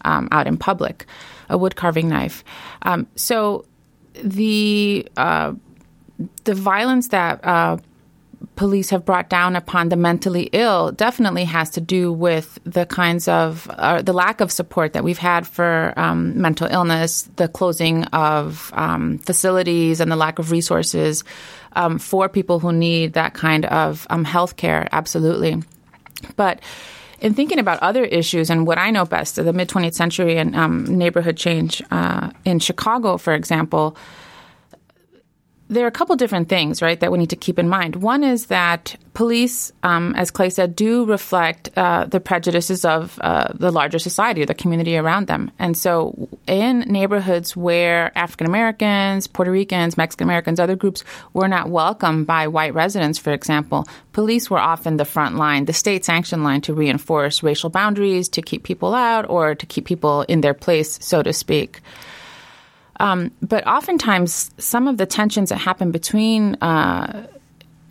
um, 0.04 0.28
out 0.30 0.46
in 0.46 0.56
public, 0.56 1.06
a 1.48 1.58
wood 1.58 1.76
carving 1.76 2.08
knife. 2.08 2.44
Um, 2.82 3.06
so 3.16 3.64
the 4.22 5.08
uh, 5.16 5.54
the 6.44 6.54
violence 6.54 7.08
that 7.08 7.44
uh, 7.44 7.78
police 8.56 8.90
have 8.90 9.04
brought 9.04 9.28
down 9.28 9.56
upon 9.56 9.88
the 9.88 9.96
mentally 9.96 10.48
ill 10.52 10.90
definitely 10.92 11.44
has 11.44 11.70
to 11.70 11.80
do 11.80 12.12
with 12.12 12.58
the 12.64 12.86
kinds 12.86 13.28
of 13.28 13.70
uh, 13.70 14.02
the 14.02 14.12
lack 14.12 14.40
of 14.40 14.50
support 14.50 14.92
that 14.92 15.04
we've 15.04 15.18
had 15.18 15.46
for 15.46 15.92
um, 15.96 16.40
mental 16.40 16.66
illness, 16.66 17.28
the 17.36 17.48
closing 17.48 18.04
of 18.06 18.70
um, 18.74 19.18
facilities, 19.18 20.00
and 20.00 20.10
the 20.10 20.16
lack 20.16 20.38
of 20.38 20.50
resources 20.50 21.24
um, 21.78 21.98
for 21.98 22.28
people 22.28 22.58
who 22.58 22.72
need 22.72 23.14
that 23.14 23.32
kind 23.32 23.64
of 23.66 24.06
um, 24.10 24.24
health 24.24 24.56
care. 24.56 24.88
Absolutely, 24.92 25.62
but 26.36 26.60
in 27.20 27.34
thinking 27.34 27.58
about 27.58 27.78
other 27.82 28.04
issues 28.04 28.50
and 28.50 28.66
what 28.66 28.78
I 28.78 28.90
know 28.90 29.04
best, 29.04 29.36
the 29.36 29.52
mid 29.52 29.68
20th 29.68 29.94
century 29.94 30.36
and 30.36 30.54
um, 30.54 30.84
neighborhood 30.84 31.36
change 31.36 31.82
uh, 31.90 32.30
in 32.44 32.58
Chicago, 32.58 33.16
for 33.16 33.32
example 33.32 33.96
there 35.68 35.84
are 35.84 35.88
a 35.88 35.92
couple 35.92 36.16
different 36.16 36.48
things, 36.48 36.80
right, 36.80 36.98
that 37.00 37.12
we 37.12 37.18
need 37.18 37.30
to 37.30 37.36
keep 37.36 37.58
in 37.58 37.68
mind. 37.68 37.96
One 37.96 38.24
is 38.24 38.46
that 38.46 38.96
police, 39.12 39.70
um, 39.82 40.14
as 40.16 40.30
Clay 40.30 40.48
said, 40.48 40.74
do 40.74 41.04
reflect 41.04 41.70
uh, 41.76 42.06
the 42.06 42.20
prejudices 42.20 42.84
of 42.84 43.18
uh, 43.20 43.52
the 43.54 43.70
larger 43.70 43.98
society 43.98 44.42
or 44.42 44.46
the 44.46 44.54
community 44.54 44.96
around 44.96 45.26
them. 45.26 45.50
And 45.58 45.76
so, 45.76 46.28
in 46.46 46.80
neighborhoods 46.80 47.54
where 47.54 48.16
African 48.16 48.46
Americans, 48.46 49.26
Puerto 49.26 49.50
Ricans, 49.50 49.98
Mexican 49.98 50.26
Americans, 50.26 50.58
other 50.58 50.76
groups 50.76 51.04
were 51.34 51.48
not 51.48 51.68
welcomed 51.68 52.26
by 52.26 52.48
white 52.48 52.72
residents, 52.72 53.18
for 53.18 53.32
example, 53.32 53.86
police 54.12 54.48
were 54.48 54.58
often 54.58 54.96
the 54.96 55.04
front 55.04 55.36
line, 55.36 55.66
the 55.66 55.72
state 55.74 56.04
sanctioned 56.04 56.44
line 56.44 56.62
to 56.62 56.72
reinforce 56.72 57.42
racial 57.42 57.68
boundaries, 57.68 58.30
to 58.30 58.40
keep 58.40 58.62
people 58.62 58.94
out, 58.94 59.28
or 59.28 59.54
to 59.54 59.66
keep 59.66 59.84
people 59.84 60.22
in 60.22 60.40
their 60.40 60.54
place, 60.54 60.98
so 61.04 61.22
to 61.22 61.32
speak. 61.32 61.82
Um, 63.00 63.30
but 63.40 63.66
oftentimes, 63.66 64.50
some 64.58 64.88
of 64.88 64.96
the 64.96 65.06
tensions 65.06 65.50
that 65.50 65.56
happen 65.56 65.90
between 65.92 66.56
uh, 66.56 67.26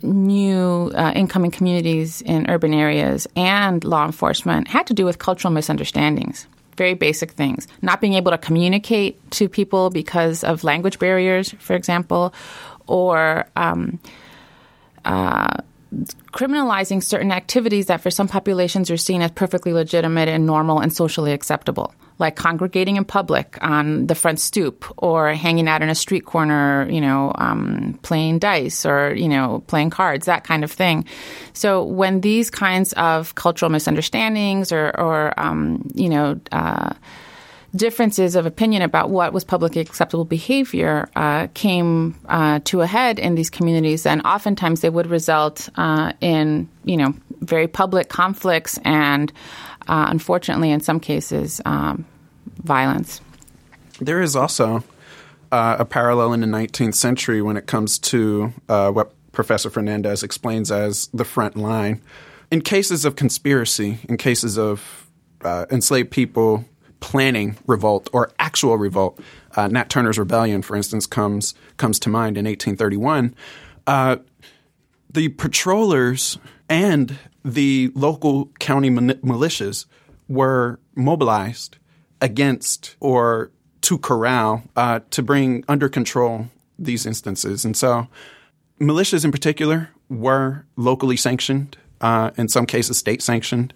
new 0.02 0.92
uh, 0.94 1.12
incoming 1.14 1.50
communities 1.50 2.22
in 2.22 2.48
urban 2.50 2.74
areas 2.74 3.26
and 3.34 3.82
law 3.84 4.04
enforcement 4.04 4.68
had 4.68 4.86
to 4.86 4.94
do 4.94 5.04
with 5.04 5.18
cultural 5.18 5.52
misunderstandings. 5.52 6.46
Very 6.76 6.94
basic 6.94 7.32
things. 7.32 7.66
Not 7.82 8.00
being 8.00 8.14
able 8.14 8.30
to 8.30 8.38
communicate 8.38 9.30
to 9.32 9.48
people 9.48 9.90
because 9.90 10.44
of 10.44 10.62
language 10.62 10.98
barriers, 10.98 11.54
for 11.58 11.74
example, 11.74 12.32
or 12.86 13.46
um, 13.56 13.98
uh, 15.04 15.56
criminalizing 16.32 17.02
certain 17.02 17.32
activities 17.32 17.86
that 17.86 18.00
for 18.00 18.10
some 18.10 18.28
populations 18.28 18.90
are 18.90 18.96
seen 18.96 19.22
as 19.22 19.30
perfectly 19.30 19.72
legitimate 19.72 20.28
and 20.28 20.46
normal 20.46 20.80
and 20.80 20.92
socially 20.92 21.32
acceptable 21.32 21.94
like 22.18 22.36
congregating 22.36 22.96
in 22.96 23.04
public 23.04 23.56
on 23.60 24.06
the 24.06 24.14
front 24.14 24.40
stoop 24.40 24.84
or 24.96 25.32
hanging 25.32 25.68
out 25.68 25.82
in 25.82 25.88
a 25.88 25.94
street 25.94 26.24
corner, 26.24 26.88
you 26.90 27.00
know, 27.00 27.32
um, 27.36 27.98
playing 28.02 28.38
dice 28.38 28.84
or, 28.84 29.14
you 29.14 29.28
know, 29.28 29.62
playing 29.66 29.90
cards, 29.90 30.26
that 30.26 30.44
kind 30.44 30.64
of 30.64 30.72
thing. 30.72 31.04
So 31.52 31.84
when 31.84 32.20
these 32.20 32.50
kinds 32.50 32.92
of 32.94 33.34
cultural 33.34 33.70
misunderstandings 33.70 34.72
or, 34.72 34.90
or 34.98 35.38
um, 35.38 35.88
you 35.94 36.08
know, 36.08 36.40
uh, 36.50 36.94
differences 37.74 38.34
of 38.34 38.46
opinion 38.46 38.82
about 38.82 39.10
what 39.10 39.32
was 39.32 39.44
publicly 39.44 39.80
acceptable 39.80 40.24
behavior 40.24 41.08
uh, 41.16 41.48
came 41.54 42.18
uh, 42.28 42.60
to 42.64 42.80
a 42.80 42.86
head 42.86 43.18
in 43.18 43.34
these 43.34 43.50
communities, 43.50 44.06
and 44.06 44.22
oftentimes 44.24 44.80
they 44.80 44.90
would 44.90 45.06
result 45.06 45.68
uh, 45.76 46.12
in, 46.20 46.68
you 46.84 46.96
know, 46.96 47.14
very 47.40 47.68
public 47.68 48.08
conflicts 48.08 48.78
and 48.84 49.32
uh, 49.86 50.06
unfortunately, 50.08 50.70
in 50.70 50.80
some 50.80 51.00
cases, 51.00 51.60
um, 51.64 52.04
violence. 52.62 53.20
There 54.00 54.20
is 54.20 54.36
also 54.36 54.84
uh, 55.50 55.76
a 55.78 55.84
parallel 55.84 56.34
in 56.34 56.40
the 56.40 56.46
19th 56.46 56.94
century 56.94 57.40
when 57.40 57.56
it 57.56 57.66
comes 57.66 57.98
to 57.98 58.52
uh, 58.68 58.90
what 58.90 59.12
Professor 59.32 59.70
Fernandez 59.70 60.22
explains 60.22 60.70
as 60.70 61.08
the 61.14 61.24
front 61.24 61.56
line. 61.56 62.02
In 62.50 62.60
cases 62.60 63.04
of 63.04 63.16
conspiracy, 63.16 63.98
in 64.08 64.16
cases 64.16 64.58
of 64.58 65.06
enslaved 65.70 66.10
people 66.10 66.64
planning 67.00 67.56
revolt 67.66 68.08
or 68.12 68.32
actual 68.38 68.76
revolt, 68.76 69.18
uh, 69.56 69.68
Nat 69.68 69.88
Turner's 69.90 70.18
Rebellion, 70.18 70.62
for 70.62 70.76
instance, 70.76 71.06
comes 71.06 71.54
comes 71.76 71.98
to 72.00 72.08
mind 72.08 72.36
in 72.36 72.44
1831. 72.44 73.34
Uh, 73.86 74.16
the 75.10 75.28
patrollers 75.30 76.38
and 76.68 77.18
the 77.44 77.90
local 77.94 78.46
county 78.58 78.90
militias 78.90 79.86
were 80.28 80.78
mobilized 80.94 81.78
against 82.20 82.96
or 83.00 83.50
to 83.80 83.98
corral 83.98 84.64
uh, 84.76 85.00
to 85.10 85.22
bring 85.22 85.64
under 85.68 85.88
control 85.88 86.48
these 86.78 87.06
instances. 87.06 87.64
And 87.64 87.76
so, 87.76 88.06
militias 88.80 89.24
in 89.24 89.32
particular 89.32 89.90
were 90.08 90.66
locally 90.76 91.16
sanctioned, 91.16 91.76
uh, 92.00 92.30
in 92.36 92.48
some 92.48 92.66
cases, 92.66 92.98
state 92.98 93.22
sanctioned. 93.22 93.72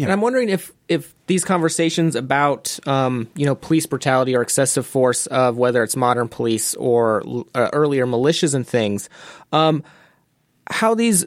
Yeah. 0.00 0.06
And 0.06 0.12
I'm 0.14 0.22
wondering 0.22 0.48
if 0.48 0.72
if 0.88 1.14
these 1.26 1.44
conversations 1.44 2.16
about 2.16 2.78
um, 2.88 3.28
you 3.36 3.44
know 3.44 3.54
police 3.54 3.84
brutality 3.84 4.34
or 4.34 4.40
excessive 4.40 4.86
force 4.86 5.26
of 5.26 5.58
whether 5.58 5.82
it's 5.82 5.94
modern 5.94 6.26
police 6.26 6.74
or 6.76 7.22
uh, 7.54 7.68
earlier 7.74 8.06
militias 8.06 8.54
and 8.54 8.66
things, 8.66 9.10
um, 9.52 9.84
how 10.70 10.94
these 10.94 11.26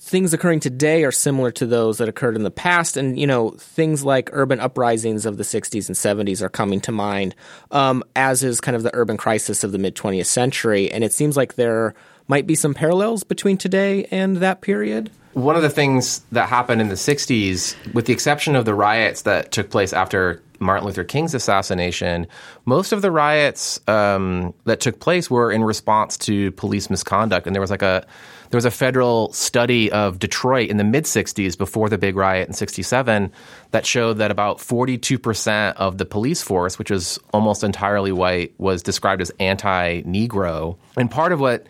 things 0.00 0.34
occurring 0.34 0.58
today 0.58 1.04
are 1.04 1.12
similar 1.12 1.52
to 1.52 1.66
those 1.66 1.98
that 1.98 2.08
occurred 2.08 2.34
in 2.34 2.42
the 2.42 2.50
past, 2.50 2.96
and 2.96 3.16
you 3.16 3.28
know 3.28 3.50
things 3.50 4.04
like 4.04 4.28
urban 4.32 4.58
uprisings 4.58 5.24
of 5.24 5.36
the 5.36 5.44
'60s 5.44 5.86
and 5.86 6.28
'70s 6.28 6.42
are 6.42 6.48
coming 6.48 6.80
to 6.80 6.90
mind, 6.90 7.36
um, 7.70 8.02
as 8.16 8.42
is 8.42 8.60
kind 8.60 8.74
of 8.74 8.82
the 8.82 8.90
urban 8.92 9.18
crisis 9.18 9.62
of 9.62 9.70
the 9.70 9.78
mid 9.78 9.94
20th 9.94 10.26
century, 10.26 10.90
and 10.90 11.04
it 11.04 11.12
seems 11.12 11.36
like 11.36 11.54
there 11.54 11.94
might 12.26 12.48
be 12.48 12.56
some 12.56 12.74
parallels 12.74 13.22
between 13.22 13.56
today 13.56 14.08
and 14.10 14.38
that 14.38 14.62
period. 14.62 15.12
One 15.32 15.54
of 15.54 15.62
the 15.62 15.70
things 15.70 16.20
that 16.32 16.48
happened 16.48 16.80
in 16.80 16.88
the 16.88 16.96
'60s, 16.96 17.76
with 17.94 18.06
the 18.06 18.12
exception 18.12 18.56
of 18.56 18.64
the 18.64 18.74
riots 18.74 19.22
that 19.22 19.52
took 19.52 19.70
place 19.70 19.92
after 19.92 20.42
Martin 20.58 20.86
Luther 20.86 21.04
King's 21.04 21.34
assassination, 21.34 22.26
most 22.64 22.92
of 22.92 23.00
the 23.00 23.10
riots 23.10 23.80
um, 23.88 24.52
that 24.64 24.80
took 24.80 25.00
place 25.00 25.30
were 25.30 25.52
in 25.52 25.62
response 25.62 26.18
to 26.18 26.50
police 26.52 26.90
misconduct, 26.90 27.46
and 27.46 27.54
there 27.54 27.60
was 27.60 27.70
like 27.70 27.82
a 27.82 28.04
there 28.50 28.58
was 28.58 28.64
a 28.64 28.70
federal 28.70 29.32
study 29.32 29.90
of 29.92 30.18
Detroit 30.18 30.68
in 30.68 30.76
the 30.76 30.84
mid 30.84 31.04
60s 31.04 31.56
before 31.56 31.88
the 31.88 31.98
big 31.98 32.16
riot 32.16 32.48
in 32.48 32.54
67 32.54 33.32
that 33.70 33.86
showed 33.86 34.14
that 34.14 34.32
about 34.32 34.58
42% 34.58 35.74
of 35.74 35.98
the 35.98 36.04
police 36.04 36.42
force, 36.42 36.76
which 36.76 36.90
was 36.90 37.18
almost 37.32 37.62
entirely 37.62 38.10
white, 38.10 38.52
was 38.58 38.82
described 38.82 39.22
as 39.22 39.30
anti 39.38 40.02
Negro. 40.02 40.76
And 40.96 41.08
part 41.08 41.30
of 41.30 41.38
what 41.38 41.66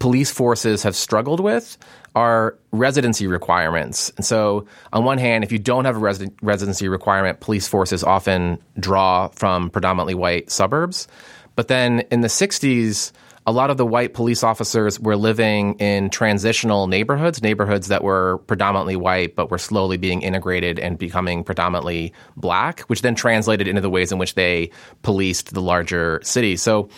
police 0.00 0.32
forces 0.32 0.82
have 0.82 0.96
struggled 0.96 1.38
with 1.38 1.78
are 2.16 2.58
residency 2.72 3.28
requirements. 3.28 4.10
And 4.16 4.26
so, 4.26 4.66
on 4.92 5.04
one 5.04 5.18
hand, 5.18 5.44
if 5.44 5.52
you 5.52 5.60
don't 5.60 5.84
have 5.84 5.94
a 5.94 6.00
res- 6.00 6.28
residency 6.42 6.88
requirement, 6.88 7.38
police 7.38 7.68
forces 7.68 8.02
often 8.02 8.58
draw 8.80 9.28
from 9.28 9.70
predominantly 9.70 10.14
white 10.14 10.50
suburbs. 10.50 11.06
But 11.54 11.68
then 11.68 12.00
in 12.10 12.22
the 12.22 12.28
60s, 12.28 13.12
a 13.46 13.52
lot 13.52 13.70
of 13.70 13.76
the 13.76 13.86
white 13.86 14.12
police 14.14 14.42
officers 14.42 14.98
were 14.98 15.16
living 15.16 15.74
in 15.74 16.10
transitional 16.10 16.86
neighborhoods, 16.86 17.42
neighborhoods 17.42 17.88
that 17.88 18.02
were 18.02 18.38
predominantly 18.46 18.96
white 18.96 19.34
but 19.34 19.50
were 19.50 19.58
slowly 19.58 19.96
being 19.96 20.22
integrated 20.22 20.78
and 20.78 20.98
becoming 20.98 21.42
predominantly 21.42 22.12
black, 22.36 22.80
which 22.82 23.02
then 23.02 23.14
translated 23.14 23.66
into 23.66 23.80
the 23.80 23.90
ways 23.90 24.12
in 24.12 24.18
which 24.18 24.34
they 24.34 24.70
policed 25.02 25.54
the 25.54 25.62
larger 25.62 26.20
cities. 26.22 26.60
So 26.60 26.88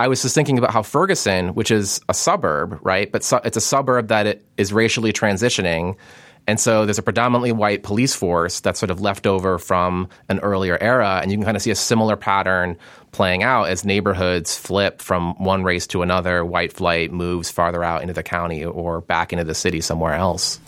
I 0.00 0.08
was 0.08 0.22
just 0.22 0.34
thinking 0.34 0.58
about 0.58 0.72
how 0.72 0.82
Ferguson, 0.82 1.54
which 1.54 1.70
is 1.70 2.00
a 2.08 2.14
suburb, 2.14 2.78
right? 2.82 3.12
But 3.12 3.22
su- 3.22 3.40
it's 3.44 3.56
a 3.56 3.60
suburb 3.60 4.08
that 4.08 4.40
is 4.56 4.72
racially 4.72 5.12
transitioning 5.12 5.96
and 6.46 6.58
so 6.58 6.84
there's 6.84 6.98
a 6.98 7.02
predominantly 7.02 7.52
white 7.52 7.82
police 7.82 8.14
force 8.14 8.60
that's 8.60 8.80
sort 8.80 8.90
of 8.90 9.00
left 9.00 9.26
over 9.26 9.58
from 9.58 10.08
an 10.28 10.40
earlier 10.40 10.78
era. 10.80 11.20
And 11.22 11.30
you 11.30 11.36
can 11.36 11.44
kind 11.44 11.56
of 11.56 11.62
see 11.62 11.70
a 11.70 11.76
similar 11.76 12.16
pattern 12.16 12.76
playing 13.12 13.42
out 13.42 13.68
as 13.68 13.84
neighborhoods 13.84 14.56
flip 14.56 15.00
from 15.00 15.34
one 15.34 15.62
race 15.62 15.86
to 15.88 16.02
another. 16.02 16.44
White 16.44 16.72
flight 16.72 17.12
moves 17.12 17.50
farther 17.50 17.84
out 17.84 18.02
into 18.02 18.14
the 18.14 18.22
county 18.22 18.64
or 18.64 19.00
back 19.00 19.32
into 19.32 19.44
the 19.44 19.54
city 19.54 19.80
somewhere 19.80 20.14
else. 20.14 20.58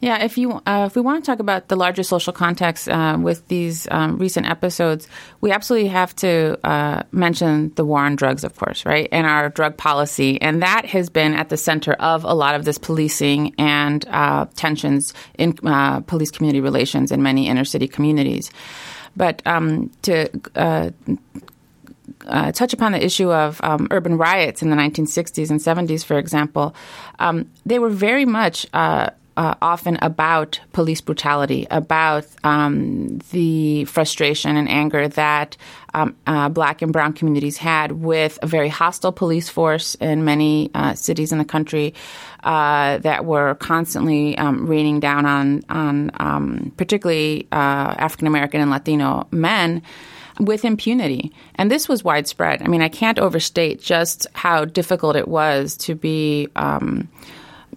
Yeah, 0.00 0.24
if 0.24 0.38
you 0.38 0.62
uh, 0.66 0.86
if 0.86 0.96
we 0.96 1.02
want 1.02 1.22
to 1.22 1.30
talk 1.30 1.40
about 1.40 1.68
the 1.68 1.76
larger 1.76 2.02
social 2.02 2.32
context 2.32 2.88
uh, 2.88 3.18
with 3.20 3.46
these 3.48 3.86
um, 3.90 4.16
recent 4.16 4.48
episodes, 4.48 5.06
we 5.42 5.52
absolutely 5.52 5.88
have 5.88 6.16
to 6.16 6.58
uh, 6.66 7.02
mention 7.12 7.72
the 7.74 7.84
war 7.84 8.00
on 8.00 8.16
drugs, 8.16 8.42
of 8.42 8.56
course, 8.56 8.86
right, 8.86 9.08
and 9.12 9.26
our 9.26 9.50
drug 9.50 9.76
policy, 9.76 10.40
and 10.40 10.62
that 10.62 10.86
has 10.86 11.10
been 11.10 11.34
at 11.34 11.50
the 11.50 11.56
center 11.58 11.92
of 11.92 12.24
a 12.24 12.32
lot 12.32 12.54
of 12.54 12.64
this 12.64 12.78
policing 12.78 13.54
and 13.58 14.08
uh, 14.08 14.46
tensions 14.56 15.12
in 15.38 15.54
uh, 15.64 16.00
police 16.00 16.30
community 16.30 16.60
relations 16.60 17.12
in 17.12 17.22
many 17.22 17.46
inner 17.46 17.64
city 17.64 17.86
communities. 17.86 18.50
But 19.16 19.42
um, 19.46 19.90
to 20.02 20.30
uh, 20.54 20.90
uh, 22.26 22.52
touch 22.52 22.72
upon 22.72 22.92
the 22.92 23.04
issue 23.04 23.30
of 23.30 23.60
um, 23.62 23.88
urban 23.90 24.16
riots 24.16 24.62
in 24.62 24.70
the 24.70 24.76
1960s 24.76 25.50
and 25.50 25.60
70s, 25.60 26.04
for 26.04 26.18
example, 26.18 26.74
um, 27.18 27.50
they 27.66 27.78
were 27.78 27.90
very 27.90 28.24
much 28.24 28.66
uh, 28.72 29.10
uh, 29.36 29.54
often 29.62 29.98
about 30.02 30.60
police 30.72 31.00
brutality, 31.00 31.66
about 31.70 32.26
um, 32.44 33.18
the 33.30 33.84
frustration 33.84 34.56
and 34.56 34.68
anger 34.68 35.08
that 35.08 35.56
um, 35.94 36.16
uh, 36.26 36.48
black 36.48 36.82
and 36.82 36.92
brown 36.92 37.12
communities 37.12 37.56
had 37.56 37.92
with 37.92 38.38
a 38.42 38.46
very 38.46 38.68
hostile 38.68 39.12
police 39.12 39.48
force 39.48 39.94
in 39.96 40.24
many 40.24 40.70
uh, 40.74 40.94
cities 40.94 41.32
in 41.32 41.38
the 41.38 41.44
country 41.44 41.94
uh, 42.44 42.98
that 42.98 43.24
were 43.24 43.54
constantly 43.56 44.36
um, 44.38 44.66
raining 44.66 45.00
down 45.00 45.26
on, 45.26 45.62
on 45.68 46.10
um, 46.20 46.72
particularly 46.76 47.46
uh, 47.52 47.94
African 47.98 48.26
American 48.26 48.60
and 48.60 48.70
Latino 48.70 49.26
men 49.30 49.82
with 50.38 50.64
impunity. 50.64 51.32
And 51.56 51.70
this 51.70 51.88
was 51.88 52.02
widespread. 52.02 52.62
I 52.62 52.68
mean, 52.68 52.82
I 52.82 52.88
can't 52.88 53.18
overstate 53.18 53.80
just 53.80 54.26
how 54.32 54.64
difficult 54.64 55.16
it 55.16 55.28
was 55.28 55.76
to 55.78 55.94
be. 55.94 56.48
Um, 56.56 57.08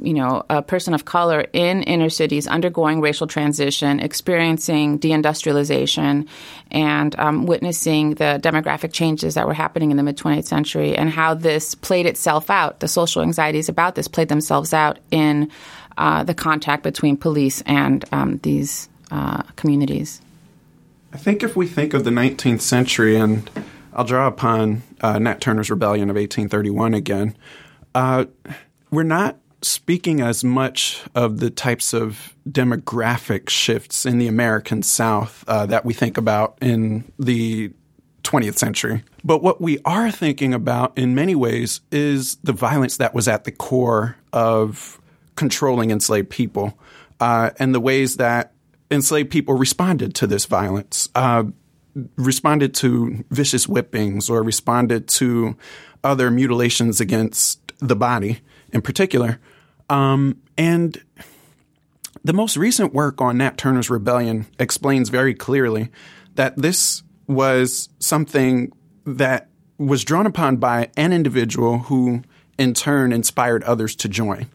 you 0.01 0.13
know, 0.13 0.43
a 0.49 0.61
person 0.61 0.93
of 0.93 1.05
color 1.05 1.45
in 1.53 1.83
inner 1.83 2.09
cities 2.09 2.47
undergoing 2.47 3.01
racial 3.01 3.27
transition, 3.27 3.99
experiencing 3.99 4.99
deindustrialization, 4.99 6.27
and 6.71 7.17
um, 7.19 7.45
witnessing 7.45 8.15
the 8.15 8.39
demographic 8.41 8.91
changes 8.91 9.35
that 9.35 9.47
were 9.47 9.53
happening 9.53 9.91
in 9.91 9.97
the 9.97 10.03
mid 10.03 10.17
20th 10.17 10.45
century, 10.45 10.95
and 10.95 11.09
how 11.09 11.33
this 11.33 11.75
played 11.75 12.05
itself 12.05 12.49
out. 12.49 12.79
The 12.79 12.87
social 12.87 13.21
anxieties 13.21 13.69
about 13.69 13.95
this 13.95 14.07
played 14.07 14.29
themselves 14.29 14.73
out 14.73 14.99
in 15.11 15.51
uh, 15.97 16.23
the 16.23 16.33
contact 16.33 16.83
between 16.83 17.17
police 17.17 17.61
and 17.65 18.03
um, 18.11 18.37
these 18.43 18.89
uh, 19.11 19.43
communities. 19.55 20.21
I 21.13 21.17
think 21.17 21.43
if 21.43 21.55
we 21.55 21.67
think 21.67 21.93
of 21.93 22.03
the 22.03 22.09
19th 22.09 22.61
century, 22.61 23.15
and 23.15 23.47
I'll 23.93 24.03
draw 24.03 24.27
upon 24.27 24.81
uh, 25.01 25.19
Nat 25.19 25.39
Turner's 25.39 25.69
Rebellion 25.69 26.09
of 26.09 26.15
1831 26.15 26.95
again, 26.95 27.35
uh, 27.93 28.25
we're 28.89 29.03
not 29.03 29.37
speaking 29.63 30.21
as 30.21 30.43
much 30.43 31.01
of 31.15 31.39
the 31.39 31.49
types 31.49 31.93
of 31.93 32.35
demographic 32.49 33.49
shifts 33.49 34.05
in 34.05 34.17
the 34.17 34.27
American 34.27 34.83
South 34.83 35.43
uh, 35.47 35.65
that 35.65 35.85
we 35.85 35.93
think 35.93 36.17
about 36.17 36.57
in 36.61 37.11
the 37.17 37.71
20th 38.23 38.57
century. 38.57 39.03
But 39.23 39.41
what 39.41 39.61
we 39.61 39.79
are 39.85 40.11
thinking 40.11 40.53
about 40.53 40.97
in 40.97 41.15
many 41.15 41.35
ways 41.35 41.81
is 41.91 42.35
the 42.43 42.53
violence 42.53 42.97
that 42.97 43.13
was 43.13 43.27
at 43.27 43.43
the 43.43 43.51
core 43.51 44.17
of 44.31 44.99
controlling 45.35 45.91
enslaved 45.91 46.29
people 46.29 46.77
uh, 47.19 47.51
and 47.59 47.73
the 47.73 47.79
ways 47.79 48.17
that 48.17 48.53
enslaved 48.91 49.29
people 49.29 49.55
responded 49.55 50.15
to 50.15 50.27
this 50.27 50.45
violence. 50.45 51.09
Uh, 51.15 51.45
responded 52.17 52.73
to 52.73 53.23
vicious 53.29 53.65
whippings 53.65 54.29
or 54.29 54.41
responded 54.41 55.07
to 55.07 55.55
other 56.03 56.31
mutilations 56.31 56.99
against 56.99 57.59
the 57.79 57.95
body 57.95 58.39
in 58.71 58.81
particular. 58.81 59.39
Um, 59.89 60.41
and 60.57 61.01
the 62.23 62.33
most 62.33 62.57
recent 62.57 62.93
work 62.93 63.21
on 63.21 63.37
Nat 63.37 63.57
Turner's 63.57 63.89
Rebellion 63.89 64.47
explains 64.59 65.09
very 65.09 65.33
clearly 65.33 65.89
that 66.35 66.55
this 66.57 67.03
was 67.27 67.89
something 67.99 68.71
that 69.05 69.49
was 69.77 70.03
drawn 70.03 70.25
upon 70.25 70.57
by 70.57 70.89
an 70.95 71.11
individual 71.13 71.79
who 71.79 72.21
in 72.57 72.73
turn 72.73 73.11
inspired 73.11 73.63
others 73.63 73.95
to 73.97 74.07
join. 74.07 74.49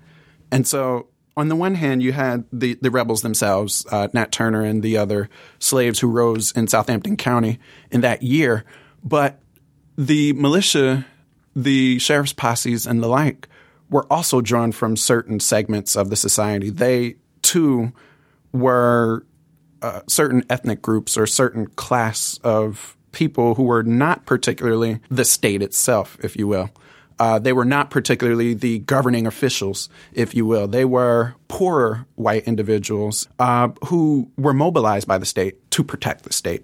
And 0.51 0.67
so, 0.67 1.09
on 1.37 1.49
the 1.49 1.57
one 1.57 1.77
hand, 1.77 2.03
you 2.03 2.13
had 2.13 2.45
the, 2.53 2.77
the 2.81 2.91
rebels 2.91 3.23
themselves, 3.23 3.87
uh, 3.93 4.09
Nat 4.13 4.33
Turner 4.33 4.63
and 4.63 4.83
the 4.83 4.97
other 4.97 5.29
slaves 5.61 6.01
who 6.01 6.09
rose 6.09 6.51
in 6.53 6.67
Southampton 6.67 7.17
County 7.17 7.61
in 7.93 8.01
that 8.01 8.23
year. 8.25 8.65
But 9.05 9.39
the 9.97 10.33
militia, 10.33 11.07
the 11.55 12.01
sheriff's 12.01 12.33
posses, 12.33 12.87
and 12.87 13.01
the 13.01 13.07
like 13.07 13.47
were 13.91 14.07
also 14.13 14.41
drawn 14.41 14.73
from 14.73 14.97
certain 14.97 15.41
segments 15.41 15.97
of 15.97 16.11
the 16.11 16.17
society. 16.17 16.71
They 16.71 17.17
too 17.43 17.93
were 18.53 19.25
uh, 19.83 20.01
certain 20.09 20.45
ethnic 20.51 20.83
groups 20.83 21.17
or 21.17 21.27
certain 21.27 21.67
class 21.67 22.39
of 22.43 22.97
people 23.13 23.55
who 23.55 23.63
were 23.63 23.83
not 23.83 24.27
particularly 24.27 25.01
the 25.09 25.25
state 25.25 25.63
itself, 25.63 26.19
if 26.23 26.37
you 26.37 26.47
will. 26.47 26.71
Uh, 27.19 27.39
they 27.39 27.53
were 27.53 27.65
not 27.65 27.91
particularly 27.91 28.55
the 28.55 28.79
governing 28.81 29.27
officials, 29.27 29.89
if 30.13 30.35
you 30.35 30.47
will. 30.47 30.69
They 30.69 30.85
were 30.85 31.35
poorer 31.49 32.07
white 32.15 32.45
individuals 32.45 33.27
uh, 33.41 33.71
who 33.87 34.31
were 34.37 34.55
mobilized 34.55 35.09
by 35.09 35.19
the 35.19 35.27
state 35.27 35.69
to 35.73 35.83
protect 35.83 36.25
the 36.25 36.33
state. 36.33 36.63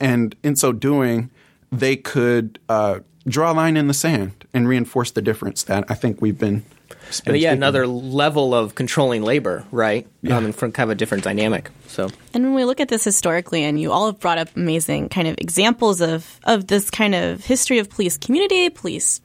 And 0.00 0.34
in 0.42 0.56
so 0.56 0.72
doing, 0.72 1.30
they 1.70 1.96
could 1.96 2.58
uh, 2.68 3.00
draw 3.26 3.52
a 3.52 3.54
line 3.54 3.76
in 3.76 3.86
the 3.86 3.94
sand 3.94 4.46
and 4.52 4.68
reinforce 4.68 5.10
the 5.10 5.22
difference 5.22 5.62
that 5.64 5.84
I 5.88 5.94
think 5.94 6.20
we've 6.20 6.38
been. 6.38 6.64
And 7.26 7.36
yeah, 7.36 7.52
another 7.52 7.86
level 7.86 8.54
of 8.54 8.74
controlling 8.74 9.22
labor, 9.22 9.64
right? 9.70 10.06
Yeah. 10.22 10.36
Um, 10.36 10.52
from 10.52 10.72
kind 10.72 10.88
of 10.88 10.92
a 10.92 10.94
different 10.94 11.24
dynamic. 11.24 11.70
So 11.88 12.08
And 12.32 12.44
when 12.44 12.54
we 12.54 12.64
look 12.64 12.80
at 12.80 12.88
this 12.88 13.04
historically, 13.04 13.64
and 13.64 13.80
you 13.80 13.92
all 13.92 14.06
have 14.06 14.20
brought 14.20 14.38
up 14.38 14.48
amazing 14.56 15.08
kind 15.08 15.28
of 15.28 15.34
examples 15.38 16.00
of 16.00 16.40
of 16.44 16.68
this 16.68 16.90
kind 16.90 17.14
of 17.14 17.44
history 17.44 17.78
of 17.78 17.90
police 17.90 18.16
community, 18.16 18.70
police, 18.70 19.20